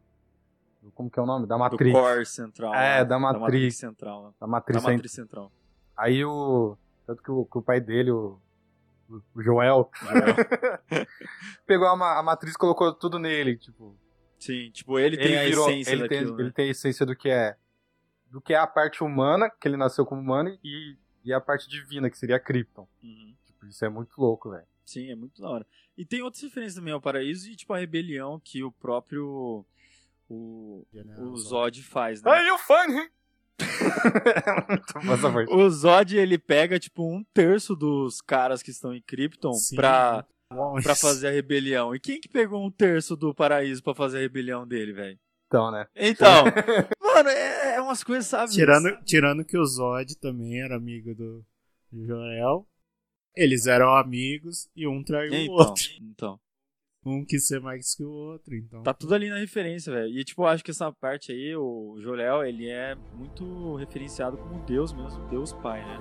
[0.83, 1.47] do- Como que é o nome?
[1.47, 1.91] Da Do Matrix.
[1.99, 2.73] core central.
[2.75, 3.05] É, né?
[3.05, 3.75] da Matrix.
[3.77, 4.23] central.
[4.23, 4.29] né?
[4.39, 4.83] Da Da Matrix.
[4.83, 5.51] matriz central.
[5.97, 6.77] Aí o.
[7.07, 8.39] Tanto que o, que o pai dele, o
[9.37, 9.89] Joel,
[11.65, 13.57] pegou a, ma- a matriz e colocou tudo nele.
[13.57, 13.97] Tipo,
[14.39, 16.43] Sim, tipo, ele, tem a virou- essência ele tem, daquilo, né?
[16.43, 17.55] ele tem a essência do que é.
[18.29, 21.67] Do que é a parte humana, que ele nasceu como humano, e, e a parte
[21.69, 22.87] divina, que seria a Krypton.
[23.03, 23.35] Uhum.
[23.45, 24.65] Tipo, isso é muito louco, velho.
[24.85, 25.67] Sim, é muito da hora.
[25.97, 29.65] E tem outras referências também ao paraíso e, tipo, a rebelião que o próprio.
[30.29, 30.85] O,
[31.19, 32.31] o Zod faz, né?
[32.31, 32.85] Aí o fã!
[35.49, 39.75] O Zod, ele pega, tipo, um terço dos caras que estão em Krypton Sim.
[39.75, 40.25] pra,
[40.83, 41.93] pra fazer a rebelião.
[41.95, 45.19] E quem que pegou um terço do paraíso pra fazer a rebelião dele, velho?
[45.47, 45.85] Então, né?
[45.95, 46.45] Então,
[47.01, 48.51] mano, é, é umas coisas, sabe?
[48.51, 51.45] Tirando, tirando que o Zod também era amigo do
[51.91, 52.65] do Joel.
[53.35, 55.83] Eles eram amigos e um traiu o Então, outro.
[56.01, 56.39] então.
[57.03, 58.83] Um quis ser mais que o outro, então.
[58.83, 60.19] Tá tudo ali na referência, velho.
[60.19, 64.93] E, tipo, acho que essa parte aí, o Jorel, ele é muito referenciado como Deus
[64.93, 65.97] mesmo, Deus Pai, né?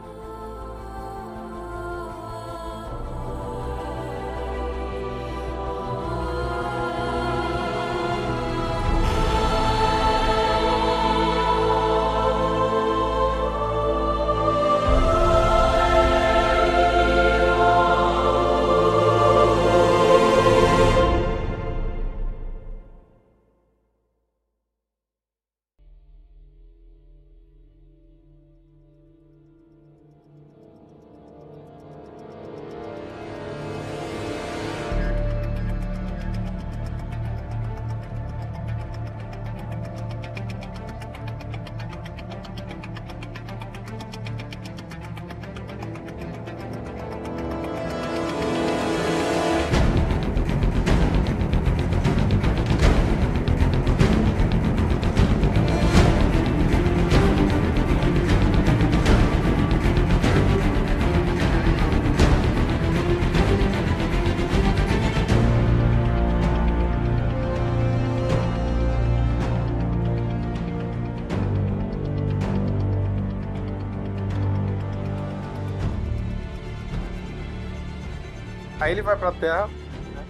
[78.90, 80.26] Aí ele vai pra Terra, né?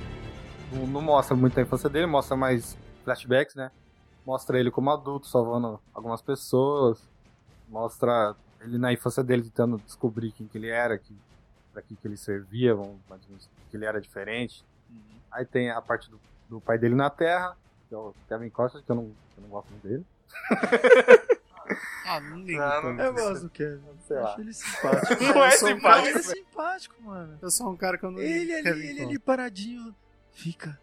[0.71, 3.71] não, não mostra muito a infância dele, mostra mais flashbacks, né?
[4.27, 7.03] Mostra ele como adulto, salvando algumas pessoas.
[7.71, 11.17] Mostra ele na infância dele tentando descobrir quem que ele era, que,
[11.73, 12.77] pra que, que ele servia,
[13.09, 13.23] mais
[13.71, 14.63] que ele era diferente.
[15.33, 17.57] Aí tem a parte do, do pai dele na Terra,
[17.89, 20.05] que é o Kevin Costner, que eu não, que eu não gosto muito dele.
[22.07, 23.01] Ah, não ligo Não, tanto.
[23.03, 23.83] Eu gosto do Kevin.
[24.07, 24.31] Sei lá.
[24.31, 25.23] acho ele simpático.
[25.25, 27.39] Não é sou um simpático, Ele é simpático, mano.
[27.41, 29.09] Eu sou um cara que eu não Ele ali, Kevin ele Costner.
[29.09, 29.95] ali paradinho,
[30.33, 30.79] fica.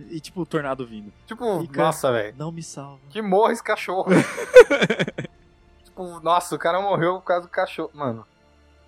[0.00, 1.12] E tipo, o tornado vindo.
[1.26, 2.34] Tipo, Fica- nossa, velho.
[2.36, 3.00] Não me salva.
[3.10, 4.10] Que morra esse cachorro.
[5.84, 7.90] tipo, nossa, o cara morreu por causa do cachorro.
[7.94, 8.26] Mano.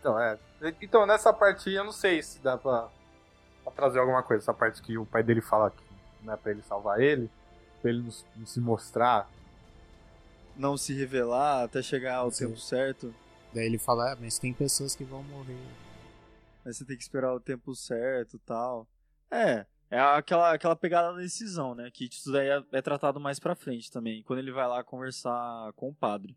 [0.00, 0.38] Então, é.
[0.80, 2.88] Então, nessa parte aí, eu não sei se dá pra,
[3.62, 4.42] pra trazer alguma coisa.
[4.42, 5.82] Essa parte que o pai dele fala que
[6.22, 7.30] não é pra ele salvar ele,
[7.80, 8.02] pra ele
[8.36, 9.28] não se mostrar.
[10.56, 12.46] Não se revelar até chegar ao Sim.
[12.46, 13.14] tempo certo.
[13.52, 15.56] Daí ele fala, ah, mas tem pessoas que vão morrer.
[16.64, 18.88] Aí você tem que esperar o tempo certo e tal.
[19.30, 21.90] É, é aquela, aquela pegada da decisão, né?
[21.92, 24.22] Que isso daí é, é tratado mais pra frente também.
[24.22, 26.36] Quando ele vai lá conversar com o padre.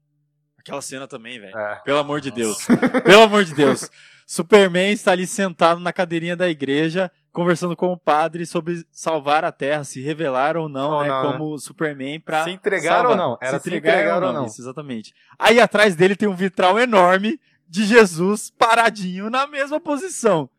[0.57, 1.57] Aquela cena também, velho.
[1.57, 1.81] É.
[1.83, 2.57] Pelo amor de Deus.
[3.05, 3.89] Pelo amor de Deus.
[4.25, 9.51] Superman está ali sentado na cadeirinha da igreja, conversando com o padre sobre salvar a
[9.51, 11.07] Terra, se revelar ou não, né?
[11.07, 11.37] não, né?
[11.37, 12.43] como Superman pra.
[12.43, 13.11] Se entregar salvar.
[13.11, 13.37] ou não.
[13.39, 14.45] Era se entregar entregar ou não.
[14.47, 15.13] Isso, exatamente.
[15.37, 20.49] Aí atrás dele tem um vitral enorme de Jesus paradinho na mesma posição.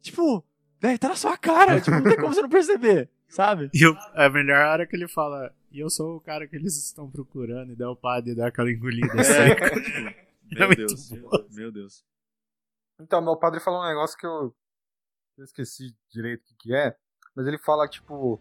[0.00, 0.44] Tipo,
[0.80, 1.80] velho, tá na sua cara.
[1.80, 3.68] tipo, não tem como você não perceber, sabe?
[3.74, 6.76] E o- a melhor hora que ele fala, e eu sou o cara que eles
[6.76, 9.72] estão procurando, e daí o padre dá aquela engolida seca.
[10.52, 11.30] Meu muito Deus, bom.
[11.52, 12.04] meu Deus.
[13.00, 14.52] Então, meu padre falou um negócio que eu,
[15.40, 16.94] eu esqueci direito o que, que é,
[17.34, 18.38] mas ele fala, tipo,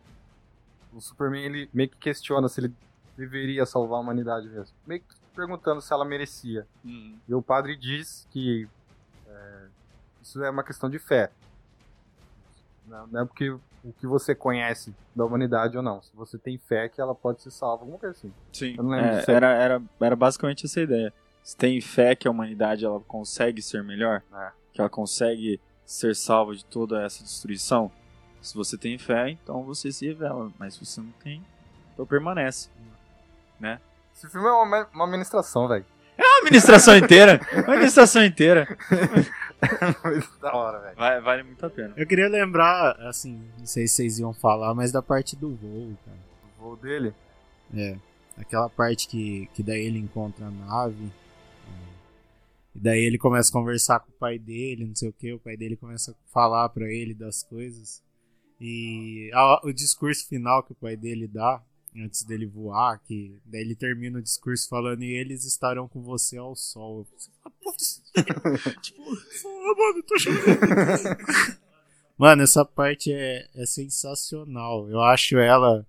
[0.93, 2.73] o Superman, ele meio que questiona se ele
[3.17, 4.75] deveria salvar a humanidade mesmo.
[4.85, 6.67] Meio que perguntando se ela merecia.
[6.83, 7.17] Uhum.
[7.27, 8.67] E o padre diz que
[9.27, 9.65] é,
[10.21, 11.31] isso é uma questão de fé.
[12.85, 16.01] Não, não é porque o que você conhece da humanidade ou não.
[16.01, 18.33] Se você tem fé que ela pode ser salva, alguma coisa assim.
[18.51, 18.75] Sim.
[18.77, 21.13] Eu não lembro É, se é- era, era, era basicamente essa ideia.
[21.41, 24.21] Você tem fé que a humanidade ela consegue ser melhor?
[24.33, 24.51] É.
[24.73, 27.91] Que ela consegue ser salva de toda essa destruição?
[28.41, 30.51] Se você tem fé, então você se revela.
[30.57, 31.43] Mas se você não tem,
[31.93, 32.69] então permanece.
[34.15, 35.85] Esse filme é uma, uma ministração, velho.
[36.17, 37.39] A administração inteira!
[37.53, 38.67] A administração inteira!
[40.05, 40.95] Muito da hora, velho.
[40.95, 41.93] Vai- vale muito a pena.
[41.95, 45.97] Eu queria lembrar, assim, não sei se vocês iam falar, mas da parte do voo,
[46.05, 46.17] cara.
[46.59, 47.13] O voo dele.
[47.75, 47.95] É.
[48.37, 51.11] Aquela parte que, que daí ele encontra a nave.
[52.79, 55.33] E daí ele começa a conversar com o pai dele, não sei o que.
[55.33, 58.01] O pai dele começa a falar pra ele das coisas.
[58.59, 59.29] E
[59.63, 61.61] o discurso final que o pai dele dá,
[61.93, 66.37] antes dele voar, que daí ele termina o discurso falando e eles estarão com você
[66.37, 67.05] ao sol.
[67.61, 68.01] "Putz",
[68.81, 70.15] tipo, "Ah, mano, tô.
[72.17, 74.89] Mano, essa parte é, é sensacional.
[74.89, 75.85] Eu acho ela.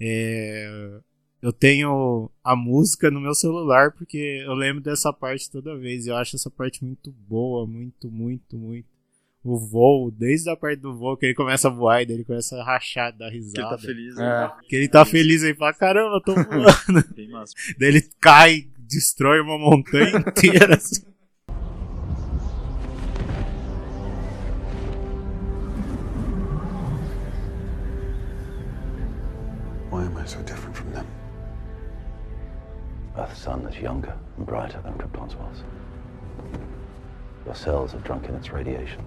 [0.00, 1.00] é,
[1.42, 6.06] eu tenho a música no meu celular porque eu lembro dessa parte toda vez.
[6.06, 8.86] Eu acho essa parte muito boa, muito, muito, muito.
[9.44, 12.24] O voo, desde a parte do voo que ele começa a voar e daí ele
[12.24, 13.70] começa a rachar, dar Que ele risada.
[13.70, 14.16] tá feliz.
[14.16, 14.20] É.
[14.22, 14.52] né?
[14.68, 17.04] Que ele tá feliz aí pra caramba, eu tô voando.
[17.16, 17.52] Bem massa.
[17.76, 20.76] daí ele cai, destrói uma montanha inteira.
[20.76, 21.02] assim.
[29.90, 30.61] Why am I so different?
[33.16, 35.62] Earth's sun is younger and brighter than Krypton's was.
[37.44, 39.04] Your cells have drunk in its radiation,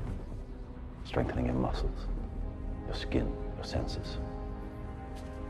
[1.05, 2.07] strengthening your muscles,
[2.85, 4.17] your skin, your senses.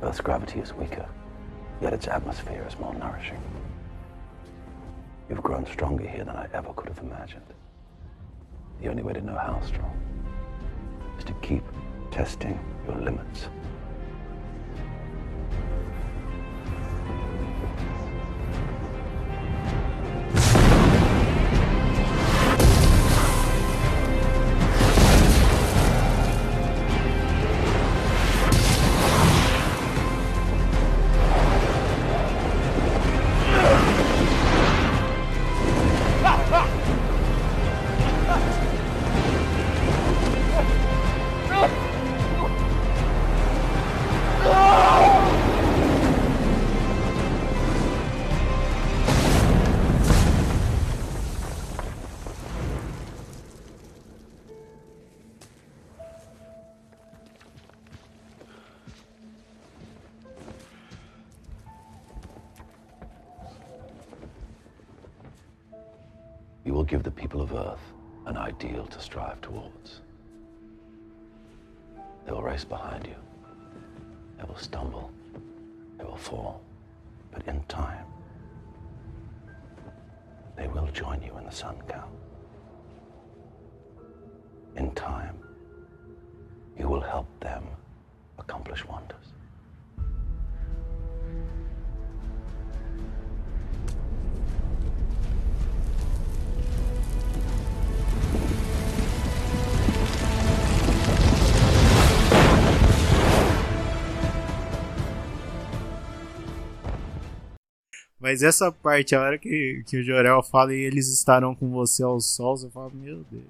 [0.01, 1.05] Earth's gravity is weaker,
[1.81, 3.41] yet its atmosphere is more nourishing.
[5.29, 7.41] You've grown stronger here than I ever could have imagined.
[8.81, 9.99] The only way to know how strong
[11.17, 11.63] is to keep
[12.11, 13.49] testing your limits.
[66.95, 67.91] Give the people of Earth
[68.25, 69.99] an ideal to strive towards.
[72.25, 73.15] They will race behind you.
[74.37, 75.11] They will stumble.
[75.97, 76.61] They will fall.
[77.33, 78.05] But in time,
[80.55, 82.09] they will join you in the sun, Cal.
[84.77, 85.37] In time,
[86.79, 87.65] you will help them
[108.25, 112.01] Mas essa parte, a hora que, que o Jorel fala e eles estarão com você
[112.01, 113.43] aos sols, eu falo, meu Deus.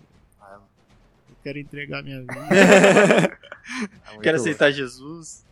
[1.30, 3.40] Eu quero entregar minha vida.
[4.14, 5.46] É Quero aceitar Jesus.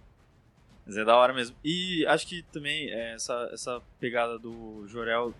[0.86, 1.56] Mas é da hora mesmo.
[1.64, 5.34] E acho que também é, essa, essa pegada do Jorel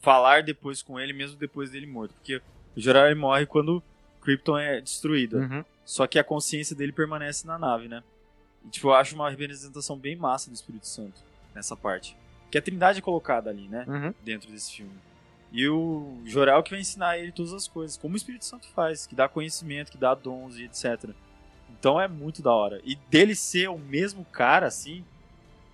[0.00, 2.12] falar depois com ele, mesmo depois dele morto.
[2.14, 2.42] Porque
[2.76, 3.80] o Jorel ele morre quando
[4.20, 5.38] Krypton é destruída.
[5.38, 5.64] Uhum.
[5.84, 8.02] Só que a consciência dele permanece na nave, né?
[8.66, 11.22] E, tipo, eu acho uma representação bem massa do Espírito Santo
[11.54, 12.16] nessa parte.
[12.50, 13.84] Que a Trindade é colocada ali, né?
[13.86, 14.14] Uhum.
[14.22, 14.92] Dentro desse filme.
[15.52, 19.06] E o Jorel que vai ensinar ele todas as coisas, como o Espírito Santo faz,
[19.06, 21.10] que dá conhecimento, que dá dons e etc.
[21.70, 22.80] Então é muito da hora.
[22.84, 25.04] E dele ser o mesmo cara, assim,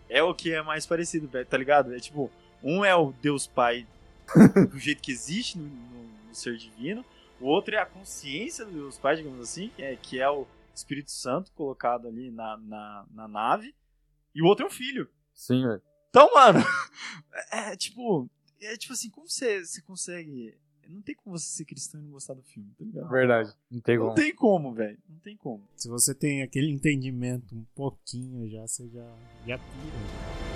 [0.09, 1.95] é o que é mais parecido, tá ligado?
[1.95, 2.31] É tipo,
[2.63, 3.87] um é o Deus Pai
[4.71, 7.05] do jeito que existe no, no- no ser divino,
[7.41, 10.47] o outro é a consciência do Deus Pai, digamos assim, que é, que é o
[10.75, 13.75] Espírito Santo colocado ali na, na, na nave,
[14.35, 15.09] e o outro é o filho.
[15.35, 15.83] Sim, velho.
[16.15, 16.61] Então, mano,
[17.51, 20.57] é tipo, é tipo assim, como você, você consegue.
[20.89, 23.09] Não tem como você ser cristão e não gostar do filme, tá ligado?
[23.09, 23.53] Verdade.
[23.69, 24.15] Não tem Não como.
[24.15, 24.99] tem como, velho.
[25.09, 25.69] Não tem como.
[25.75, 30.54] Se você tem aquele entendimento um pouquinho já, você já, já pira.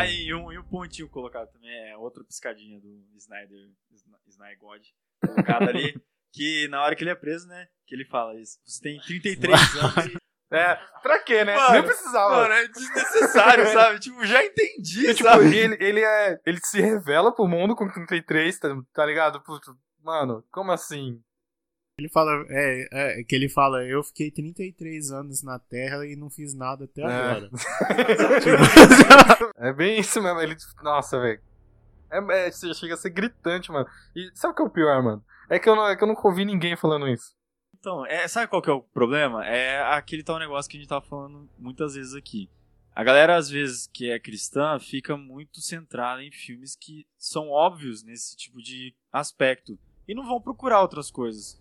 [0.00, 4.58] Aí, e um, e um pontinho colocado também, é outra piscadinha do Snyder, Sny- Snyder
[4.58, 4.82] God,
[5.24, 5.94] colocado ali,
[6.32, 9.52] que na hora que ele é preso, né, que ele fala isso, você tem 33
[9.76, 10.20] anos e...
[10.52, 11.54] É, pra quê, né?
[11.54, 12.34] Mano, Nem precisava.
[12.42, 14.00] Mano, é desnecessário, sabe?
[14.00, 15.56] Tipo, já entendi, E, tipo, sabe?
[15.56, 19.40] ele, ele, é, ele se revela pro mundo com 33, tá, tá ligado?
[19.42, 21.22] Puto, Mano, como assim?
[22.00, 26.30] Ele fala, é, é, que ele fala, eu fiquei 33 anos na Terra e não
[26.30, 27.04] fiz nada até É.
[27.04, 27.50] agora.
[29.58, 30.40] É bem isso mesmo.
[30.40, 31.40] Ele, nossa, velho.
[32.10, 33.86] É, é, chega a ser gritante, mano.
[34.16, 35.22] E sabe o que é o pior, mano?
[35.50, 37.34] É que eu, não, é que eu nunca ouvi ninguém falando isso.
[37.78, 39.46] Então, é, sabe qual que é o problema?
[39.46, 42.48] É aquele tal negócio que a gente tava falando muitas vezes aqui.
[42.94, 48.02] A galera, às vezes, que é cristã, fica muito centrada em filmes que são óbvios
[48.02, 49.78] nesse tipo de aspecto.
[50.08, 51.59] E não vão procurar outras coisas.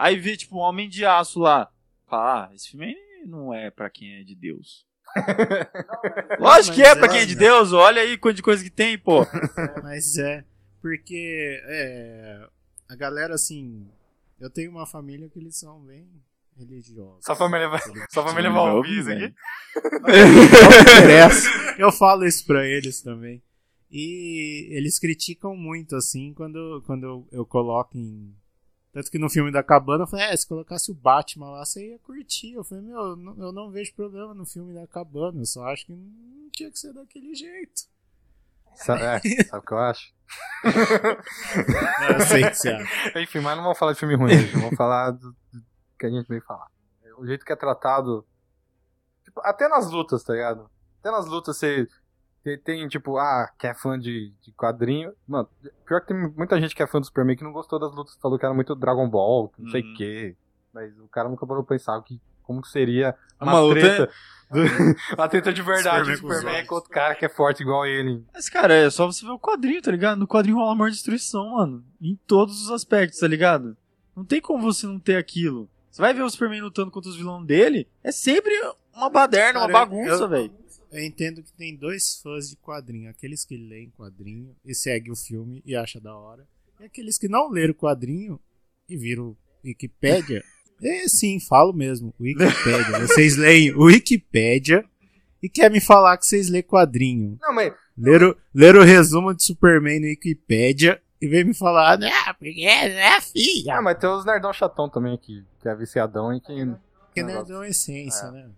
[0.00, 1.70] Aí vê, tipo, um Homem de Aço lá.
[2.08, 4.86] Fala, ah, esse filme aí não é pra quem é de Deus.
[6.40, 7.40] Lógico que é Mas pra é, quem é de né?
[7.40, 9.26] Deus, olha aí quanto de coisa que tem, pô.
[9.82, 10.42] Mas é,
[10.80, 12.48] porque é,
[12.88, 13.86] a galera, assim,
[14.40, 16.08] eu tenho uma família que eles são bem
[16.56, 17.24] religiosos.
[17.24, 19.34] Sua família vai, sua família vai ouvir, isso aqui?
[20.00, 21.48] Não interessa.
[21.78, 23.42] Eu falo isso pra eles também.
[23.90, 28.34] E eles criticam muito, assim, quando, quando eu, eu coloco em.
[28.92, 31.90] Tanto que no filme da cabana eu falei, é, se colocasse o Batman lá, você
[31.92, 32.54] ia curtir.
[32.54, 35.64] Eu falei, meu, eu não, eu não vejo problema no filme da cabana, eu só
[35.68, 37.82] acho que não tinha que ser daquele jeito.
[38.74, 40.12] Sa- É, sabe o que eu acho?
[40.64, 43.18] Não, eu sei que você acha.
[43.20, 44.52] Enfim, mas não vamos falar de filme ruim, gente.
[44.54, 45.62] Vamos falar do, do
[45.98, 46.66] que a gente veio falar.
[47.18, 48.26] O jeito que é tratado.
[49.24, 50.70] tipo, até nas lutas, tá ligado?
[51.00, 51.86] Até nas lutas você
[52.42, 55.12] tem, tem, tipo, ah, que é fã de, de quadrinho.
[55.26, 55.48] Mano,
[55.86, 58.16] pior que tem muita gente que é fã do Superman que não gostou das lutas,
[58.20, 59.92] falou que era muito Dragon Ball, não sei Uhum.
[59.92, 60.36] o quê.
[60.72, 64.12] Mas o cara nunca parou pra pensar que, como que seria uma, Uma luta- treta.
[65.16, 66.68] uma treta de verdade Superman do os Superman olhos.
[66.68, 68.24] com outro cara que é forte igual ele.
[68.32, 70.18] Mas, cara, é só você ver o quadrinho, tá ligado?
[70.18, 71.84] No quadrinho rola amor e destruição, mano.
[72.00, 73.76] Em todos os aspectos, tá ligado?
[74.16, 75.68] Não tem como você não ter aquilo.
[75.90, 78.52] Você vai ver o Superman lutando contra os vilões dele, é sempre
[78.94, 80.52] uma baderna, uma Cara, bagunça, eu- velho.
[80.90, 83.08] Eu entendo que tem dois fãs de quadrinho.
[83.10, 86.46] Aqueles que leem quadrinho e seguem o filme e acham da hora.
[86.80, 88.40] E aqueles que não leram quadrinho
[88.88, 90.42] e viram Wikipédia.
[90.82, 92.14] É sim, falo mesmo.
[92.18, 93.00] Wikipédia.
[93.06, 94.82] Vocês leem Wikipédia
[95.42, 97.36] e quer me falar que vocês lêem quadrinho.
[97.38, 102.32] Não, mas Leram, leram o resumo de Superman no Wikipédia e vem me falar, ah,
[102.32, 103.74] porque é filha.
[103.76, 106.46] Ah, mas tem os nerdão chatão também que, que é viciadão e que.
[106.46, 107.40] Porque negócio.
[107.48, 108.30] nerdão é essência, É.
[108.30, 108.50] né?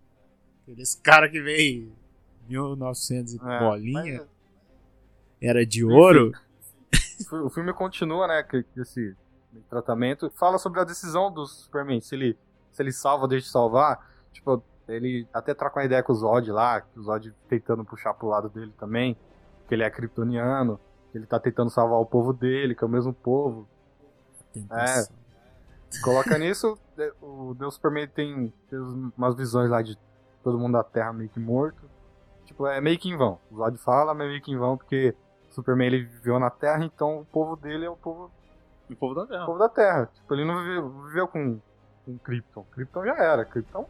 [0.63, 1.93] Aqueles cara que veio
[2.49, 4.29] 1900 e É, bolinha, mas-
[5.41, 6.33] era de ouro.
[7.45, 9.17] O filme continua, né, que que esse
[9.69, 10.31] tratamento.
[10.31, 12.39] Fala sobre a decisão do Superman, se ele,
[12.73, 14.11] se ele salva ou deixa de salvar.
[14.33, 18.15] Tipo, ele até troca uma ideia com o Zod lá, que o Zod tentando puxar
[18.15, 19.17] pro lado dele também,
[19.69, 22.91] que ele é kryptoniano, que ele tá tentando salvar o povo dele, que é o
[22.91, 23.69] mesmo povo.
[24.53, 25.15] Tentação.
[26.03, 28.79] Coloca nisso, de- o Deus Superman tem, tem
[29.17, 29.97] umas visões lá de
[30.43, 31.83] todo mundo da Terra meio que morto.
[32.47, 33.39] Tipo, é meio que em vão.
[33.51, 35.15] O Zod fala, mas é meio que em vão, porque
[35.51, 38.31] o Superman ele viveu na Terra, então o povo dele é o povo
[38.91, 39.47] O povo da o Terra.
[39.47, 40.07] povo da Terra.
[40.15, 41.61] Tipo, ele não viveu, viveu com,
[42.05, 42.65] com Krypton.
[42.73, 43.45] Krypton já era.
[43.45, 43.89] Krypton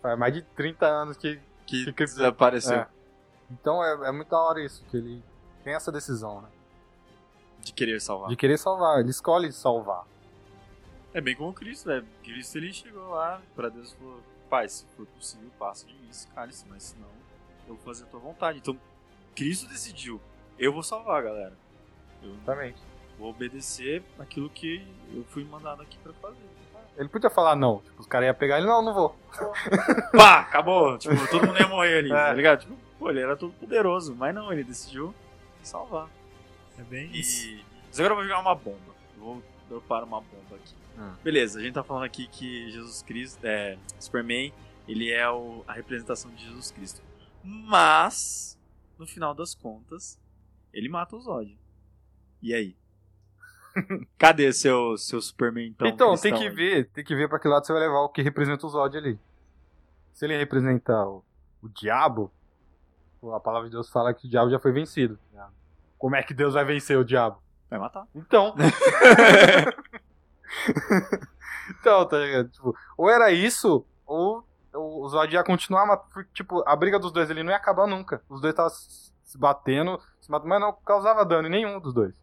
[0.00, 1.40] faz mais de 30 anos que.
[1.66, 2.78] Que que- desapareceu.
[2.78, 2.88] É.
[3.50, 5.22] Então é, é muito da hora isso, que ele
[5.64, 6.48] tem essa decisão, né?
[7.60, 8.28] De querer salvar.
[8.30, 9.00] De querer salvar.
[9.00, 10.04] Ele escolhe salvar.
[11.12, 12.04] É bem como o Cristo, né?
[12.22, 16.08] Cristo ele chegou lá pra Deus e falou: Pai, se for possível, passa de mim
[16.10, 17.08] esse cálice, mas senão
[17.68, 18.58] eu vou fazer a tua vontade.
[18.58, 18.78] Então,
[19.34, 20.20] Cristo decidiu:
[20.58, 21.52] eu vou salvar, galera.
[22.22, 22.80] Eu Exatamente.
[23.18, 26.36] vou obedecer aquilo que eu fui mandado aqui pra fazer.
[26.96, 27.78] Ele podia falar não.
[27.78, 29.16] Tipo, os caras iam pegar ele, não, não vou.
[30.16, 30.98] Pá, acabou.
[30.98, 32.14] Tipo, todo mundo ia morrer ali, É.
[32.14, 32.60] tá ligado?
[32.62, 35.14] Tipo, pô, ele era todo poderoso, mas não, ele decidiu
[35.62, 36.08] salvar.
[36.76, 37.46] É bem isso.
[37.46, 37.64] E.
[37.86, 38.94] Mas agora eu vou jogar uma bomba.
[39.16, 40.74] Eu vou dropar uma bomba aqui.
[40.98, 41.12] Hum.
[41.22, 44.52] Beleza, a gente tá falando aqui que Jesus Cristo, é, Superman,
[44.88, 47.00] ele é o- a representação de Jesus Cristo.
[47.48, 48.58] Mas,
[48.98, 50.20] no final das contas,
[50.70, 51.58] ele mata o Zod.
[52.42, 52.76] E aí?
[54.18, 55.88] Cadê seu, seu Superman então?
[55.88, 56.50] Então, tem que aí?
[56.50, 58.98] ver, tem que ver pra que lado você vai levar o que representa o Zod
[58.98, 59.18] ali.
[60.12, 61.24] Se ele representa o,
[61.62, 62.30] o diabo,
[63.32, 65.18] a palavra de Deus fala que o diabo já foi vencido.
[65.96, 67.42] Como é que Deus vai vencer o diabo?
[67.70, 68.06] Vai matar.
[68.14, 68.54] Então.
[71.80, 72.50] então, tá ligado?
[72.50, 74.46] Tipo, ou era isso, ou
[75.00, 78.22] o Zod ia continuar, mas, tipo, a briga dos dois ali não ia acabar nunca.
[78.28, 82.14] Os dois estavam se batendo, se matando, mas não causava dano em nenhum dos dois.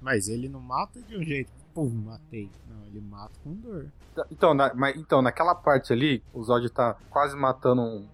[0.00, 2.50] Mas ele não mata de um jeito, pum, matei.
[2.68, 3.86] Não, ele mata com dor.
[4.30, 8.08] Então, na, mas, então, naquela parte ali, o Zod tá quase matando um,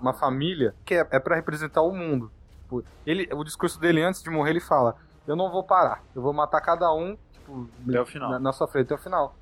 [0.00, 2.30] uma família que é, é para representar o mundo.
[2.62, 4.96] Tipo, ele, o discurso dele antes de morrer, ele fala:
[5.26, 8.30] Eu não vou parar, eu vou matar cada um tipo, Até o final.
[8.30, 9.34] Na, na sua frente até o final.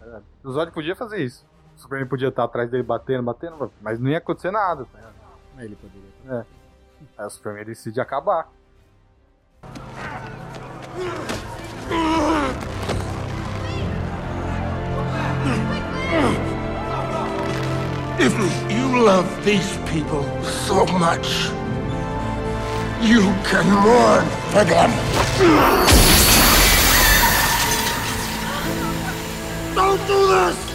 [0.00, 1.46] É, o Zod podia fazer isso.
[1.78, 4.84] O Superman podia estar atrás dele batendo, batendo, mas não ia acontecer nada.
[4.84, 5.14] tá ligado?
[5.60, 6.46] Ele poderia.
[7.16, 8.48] Aí o Superman decide acabar.
[18.20, 18.34] If
[18.70, 21.50] you love these people so much,
[23.00, 24.90] you can mourn for them.
[29.74, 30.67] Don't do this!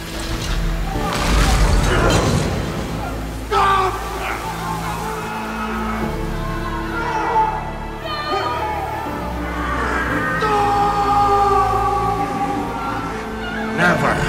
[13.84, 14.23] ever.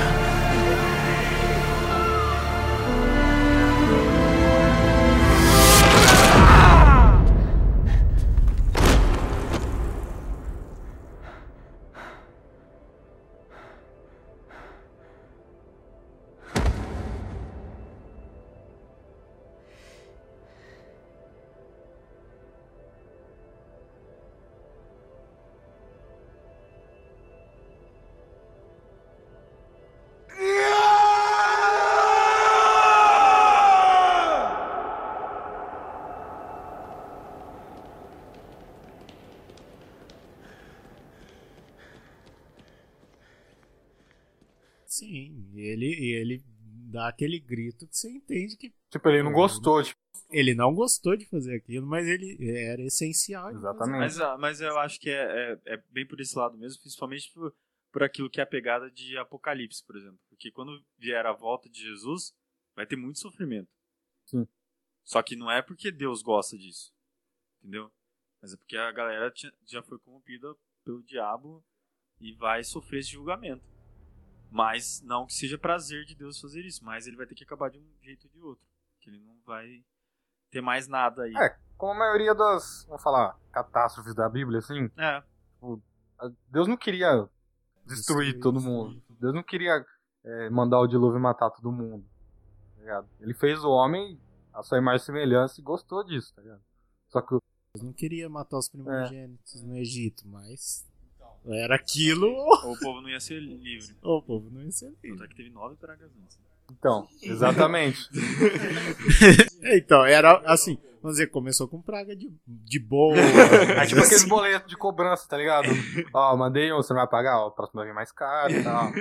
[47.15, 49.99] Aquele grito que você entende que Tipo, ele não gostou, tipo,
[50.29, 53.51] ele não gostou de fazer aquilo, mas ele era essencial.
[53.51, 53.99] exatamente.
[53.99, 57.31] Mas, ah, mas eu acho que é, é, é bem por esse lado mesmo, principalmente
[57.33, 57.53] por,
[57.91, 60.19] por aquilo que é a pegada de Apocalipse, por exemplo.
[60.29, 62.33] Porque quando vier a volta de Jesus,
[62.75, 63.69] vai ter muito sofrimento.
[64.25, 64.47] Sim.
[65.03, 66.91] Só que não é porque Deus gosta disso.
[67.61, 67.91] Entendeu?
[68.41, 71.63] Mas é porque a galera tinha- já foi corrompida pelo diabo
[72.19, 73.63] e vai sofrer esse julgamento.
[74.51, 77.69] Mas não que seja prazer de Deus fazer isso, mas ele vai ter que acabar
[77.69, 78.65] de um jeito ou de outro.
[79.01, 79.83] Que ele não vai
[80.49, 81.33] ter mais nada aí.
[81.35, 85.23] É, como a maioria das, vamos falar, catástrofes da Bíblia, assim, É.
[86.49, 87.27] Deus não queria
[87.85, 88.67] destruir Destruir, todo sim.
[88.67, 89.03] mundo.
[89.19, 89.85] Deus não queria
[90.23, 92.05] é, mandar o dilúvio e matar todo mundo.
[92.75, 93.09] tá ligado?
[93.19, 94.19] Ele fez o homem
[94.53, 96.61] a sua imagem e semelhança e gostou disso, tá ligado?
[97.09, 97.41] Só que o-
[97.73, 100.87] Deus não queria matar os primogênitos no Egito, mas
[101.53, 103.95] era aquilo, Ou o povo não ia ser livre.
[104.01, 105.23] o povo não ia ser livre.
[105.23, 106.39] é que teve nove pragas antes.
[106.71, 108.09] então, exatamente.
[109.67, 113.15] Então, era assim, vamos dizer, começou com praga de, de boa.
[113.81, 115.67] É tipo aqueles boletos de cobrança, tá ligado?
[116.13, 118.63] Ó, mandei um, você não vai pagar, ó, o próximo vai vir mais caro e
[118.63, 118.91] tal.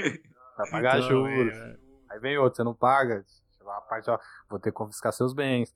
[0.57, 1.55] Vai pagar Então, juros.
[1.55, 1.77] é,
[2.11, 3.25] Aí vem outro, você não paga.
[3.67, 4.19] A parte, ó,
[4.49, 5.75] vou ter que confiscar seus bens.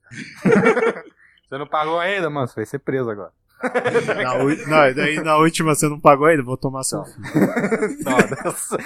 [1.49, 3.33] você não pagou ainda, mano, você vai ser preso agora.
[4.23, 7.13] na, u- não, daí na última você não pagou ainda, vou tomar seu Então.
[7.33, 8.05] filho.
[8.05, 8.77] Não, dessa-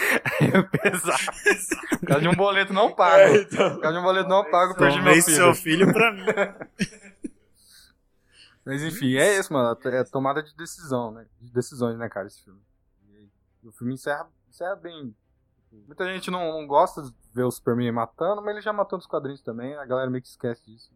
[0.41, 1.99] é pesado.
[2.01, 3.45] Por causa de um boleto não pago.
[3.49, 5.23] Por causa de um boleto não pago, perdi meu filho.
[5.37, 6.25] seu filho pra mim.
[8.65, 9.77] Mas enfim, é isso, mano.
[9.85, 11.27] É tomada de decisão, né?
[11.41, 12.61] De decisões, né, cara, esse filme.
[13.63, 15.15] E o filme encerra, encerra bem.
[15.87, 19.07] Muita gente não, não gosta de ver o Superman matando, mas ele já matou nos
[19.07, 19.75] quadrinhos também.
[19.77, 20.91] A galera meio que esquece disso.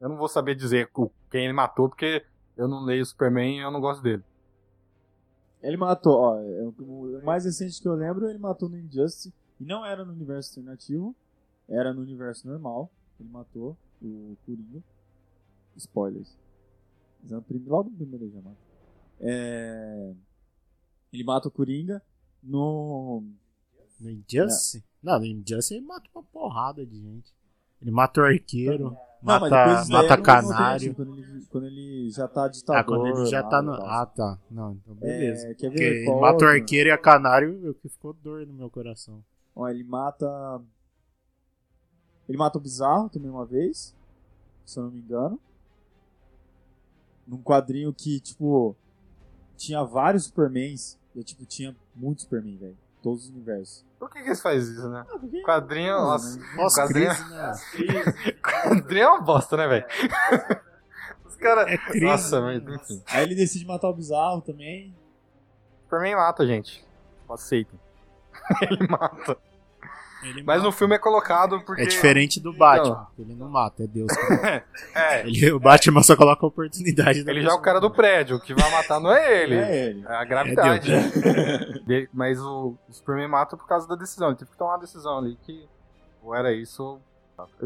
[0.00, 0.90] Eu não vou saber dizer
[1.30, 2.24] quem ele matou, porque
[2.56, 4.22] eu não leio o Superman e eu não gosto dele.
[5.62, 9.32] Ele matou, ó, é o- mais recente que eu lembro, ele matou no Injustice.
[9.58, 11.14] E não era no universo alternativo,
[11.68, 12.90] era no universo normal.
[13.18, 14.82] Ele matou o Coringa.
[15.76, 16.36] Spoilers.
[17.22, 17.36] Mas é
[17.66, 18.56] Logo no primeiro ele já mata.
[19.20, 20.14] É...
[21.12, 22.02] Ele mata o Coringa
[22.42, 23.22] no.
[23.98, 24.84] No Injustice?
[25.02, 27.34] Não, no Injustice ele mata uma porrada de gente.
[27.80, 30.90] Ele mata o arqueiro, Não, mata, mata é canário.
[30.90, 32.80] alternativo, Quando ele, quando ele já tá ditador.
[32.80, 33.72] Ah, quando ele já tá no.
[33.72, 34.38] Ah, tá.
[34.50, 35.48] Não, então beleza.
[35.48, 38.46] É, quer Porque ver qual mata o arqueiro e a canário, eu que ficou dor
[38.46, 39.22] no meu coração.
[39.54, 40.60] Ó, ele mata.
[42.28, 43.94] Ele mata o Bizarro também uma vez.
[44.64, 45.40] Se eu não me engano.
[47.26, 48.76] Num quadrinho que, tipo.
[49.56, 50.98] Tinha vários Supermans.
[51.14, 52.76] E, tipo, tinha muitos Superman, velho.
[53.02, 53.85] Todos os universos.
[53.98, 55.04] Por que, que eles fazem isso, né?
[55.08, 56.46] Ah, porque- Quadrinho, Não, nossa, né?
[56.74, 58.32] quadrinho, Pós-crise, né?
[58.42, 59.86] quadrinho é uma bosta, né, velho?
[61.24, 61.66] Os caras.
[61.68, 62.04] É crise.
[62.04, 62.62] Nossa, né?
[62.66, 63.02] mas enfim.
[63.08, 64.94] Aí ele decide matar o Bizarro também.
[65.84, 66.84] Superman mata, gente.
[67.28, 67.78] Aceitem.
[68.62, 69.36] ele mata.
[70.28, 70.76] Ele Mas no mata.
[70.78, 71.82] filme é colocado porque.
[71.82, 73.06] É diferente do Batman.
[73.18, 74.10] Ele não mata, é Deus.
[74.12, 74.64] que mata.
[74.94, 77.22] É, Ele, o Batman só coloca a oportunidade.
[77.24, 79.54] da ele já é o cara do prédio, o que vai matar não é ele.
[79.60, 80.04] É ele.
[80.06, 80.90] É a gravidade.
[81.86, 84.28] De- Mas o, o Superman mata por causa da decisão.
[84.28, 85.66] Ele teve que tomar uma decisão ali que
[86.22, 87.00] ou era isso ou.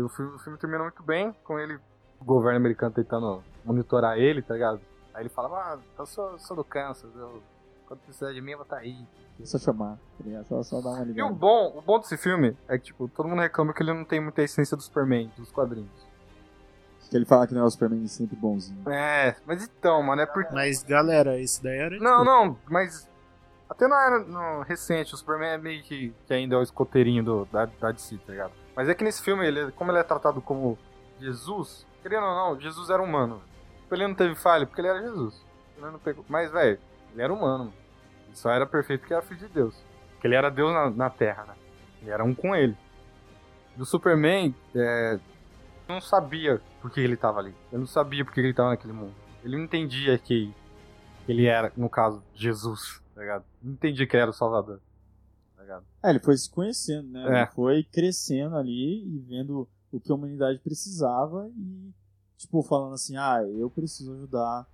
[0.05, 1.79] O filme, o filme termina muito bem, com ele
[2.21, 4.81] o governo americano tentando monitorar ele, tá ligado?
[5.15, 7.41] Aí ele fala, ah, eu sou, sou do Kansas, eu,
[7.91, 9.05] quando precisar de mim eu vou estar tá aí.
[9.43, 10.45] Só chamar, tá?
[10.45, 11.34] Só, só dar uma E o ligada.
[11.34, 14.20] bom, o bom desse filme é que, tipo, todo mundo reclama que ele não tem
[14.20, 15.91] muita essência do Superman, dos quadrinhos.
[17.11, 18.88] Que ele fala que não é o Superman sempre bonzinho.
[18.88, 20.55] É, mas então, mano, é porque.
[20.55, 21.99] Mas, galera, isso daí era.
[21.99, 23.11] Não, não, mas.
[23.68, 27.24] Até não era no recente, o Superman é meio que, que ainda é o escoteirinho
[27.24, 28.53] do, da, da DC, tá ligado?
[28.76, 30.78] Mas é que nesse filme, ele, como ele é tratado como
[31.18, 33.43] Jesus, querendo ou não, Jesus era humano.
[33.82, 35.45] Tipo, Ele não teve falha porque ele era Jesus.
[35.76, 36.24] Ele não pegou.
[36.28, 36.78] Mas, velho,
[37.13, 37.75] ele era humano, mano.
[38.27, 39.75] Ele só era perfeito porque era filho de Deus.
[40.13, 41.55] Porque ele era Deus na, na Terra, né?
[42.03, 42.77] Ele era um com ele.
[43.77, 45.19] Do Superman, é,
[45.89, 47.55] não sabia por que ele tava ali.
[47.73, 49.15] Ele não sabia por que ele tava naquele mundo.
[49.43, 50.55] Ele não entendia que
[51.29, 53.45] ele era, no caso, Jesus, tá ligado?
[53.63, 54.81] Não entendia que ele era o Salvador.
[55.57, 55.85] Tá ligado?
[56.03, 57.25] É, ele foi se conhecendo, né?
[57.25, 57.43] É.
[57.43, 61.93] Ele foi crescendo ali e vendo o que a humanidade precisava e,
[62.37, 64.67] tipo, falando assim, ah, eu preciso ajudar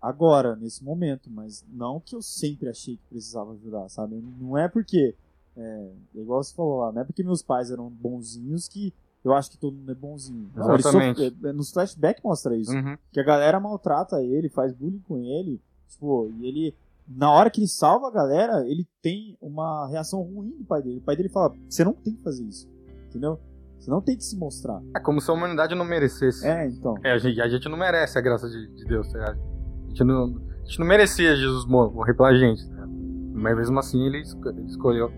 [0.00, 4.22] agora, nesse momento, mas não que eu sempre achei que precisava ajudar, sabe?
[4.40, 5.14] Não é porque,
[5.56, 8.92] é, igual você falou lá, não é porque meus pais eram bonzinhos que
[9.24, 10.50] eu acho que todo mundo é bonzinho.
[10.54, 11.20] Não, Exatamente.
[11.30, 12.72] sofre- é, nos flashbacks mostra isso.
[12.72, 12.96] Uhum.
[13.12, 16.74] Que a galera maltrata ele, faz bullying com ele, tipo, e ele,
[17.06, 20.98] na hora que ele salva a galera, ele tem uma reação ruim do pai dele.
[20.98, 22.66] O pai dele fala, você não tem que fazer isso,
[23.08, 23.38] entendeu?
[23.78, 24.80] Você não tem que se mostrar.
[24.94, 26.46] É como se a humanidade não merecesse.
[26.46, 26.96] É, então.
[27.02, 29.49] É, a gente, a gente não merece a graça de, de Deus, tá ligado?
[29.90, 32.90] Gente não, a gente não merecia Jesus mor- morrer pela gente, ligado?
[33.34, 35.10] Mas mesmo assim ele, esco- ele escolheu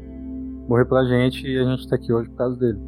[0.69, 2.79] morrer pela gente e a gente tá aqui hoje por causa dele.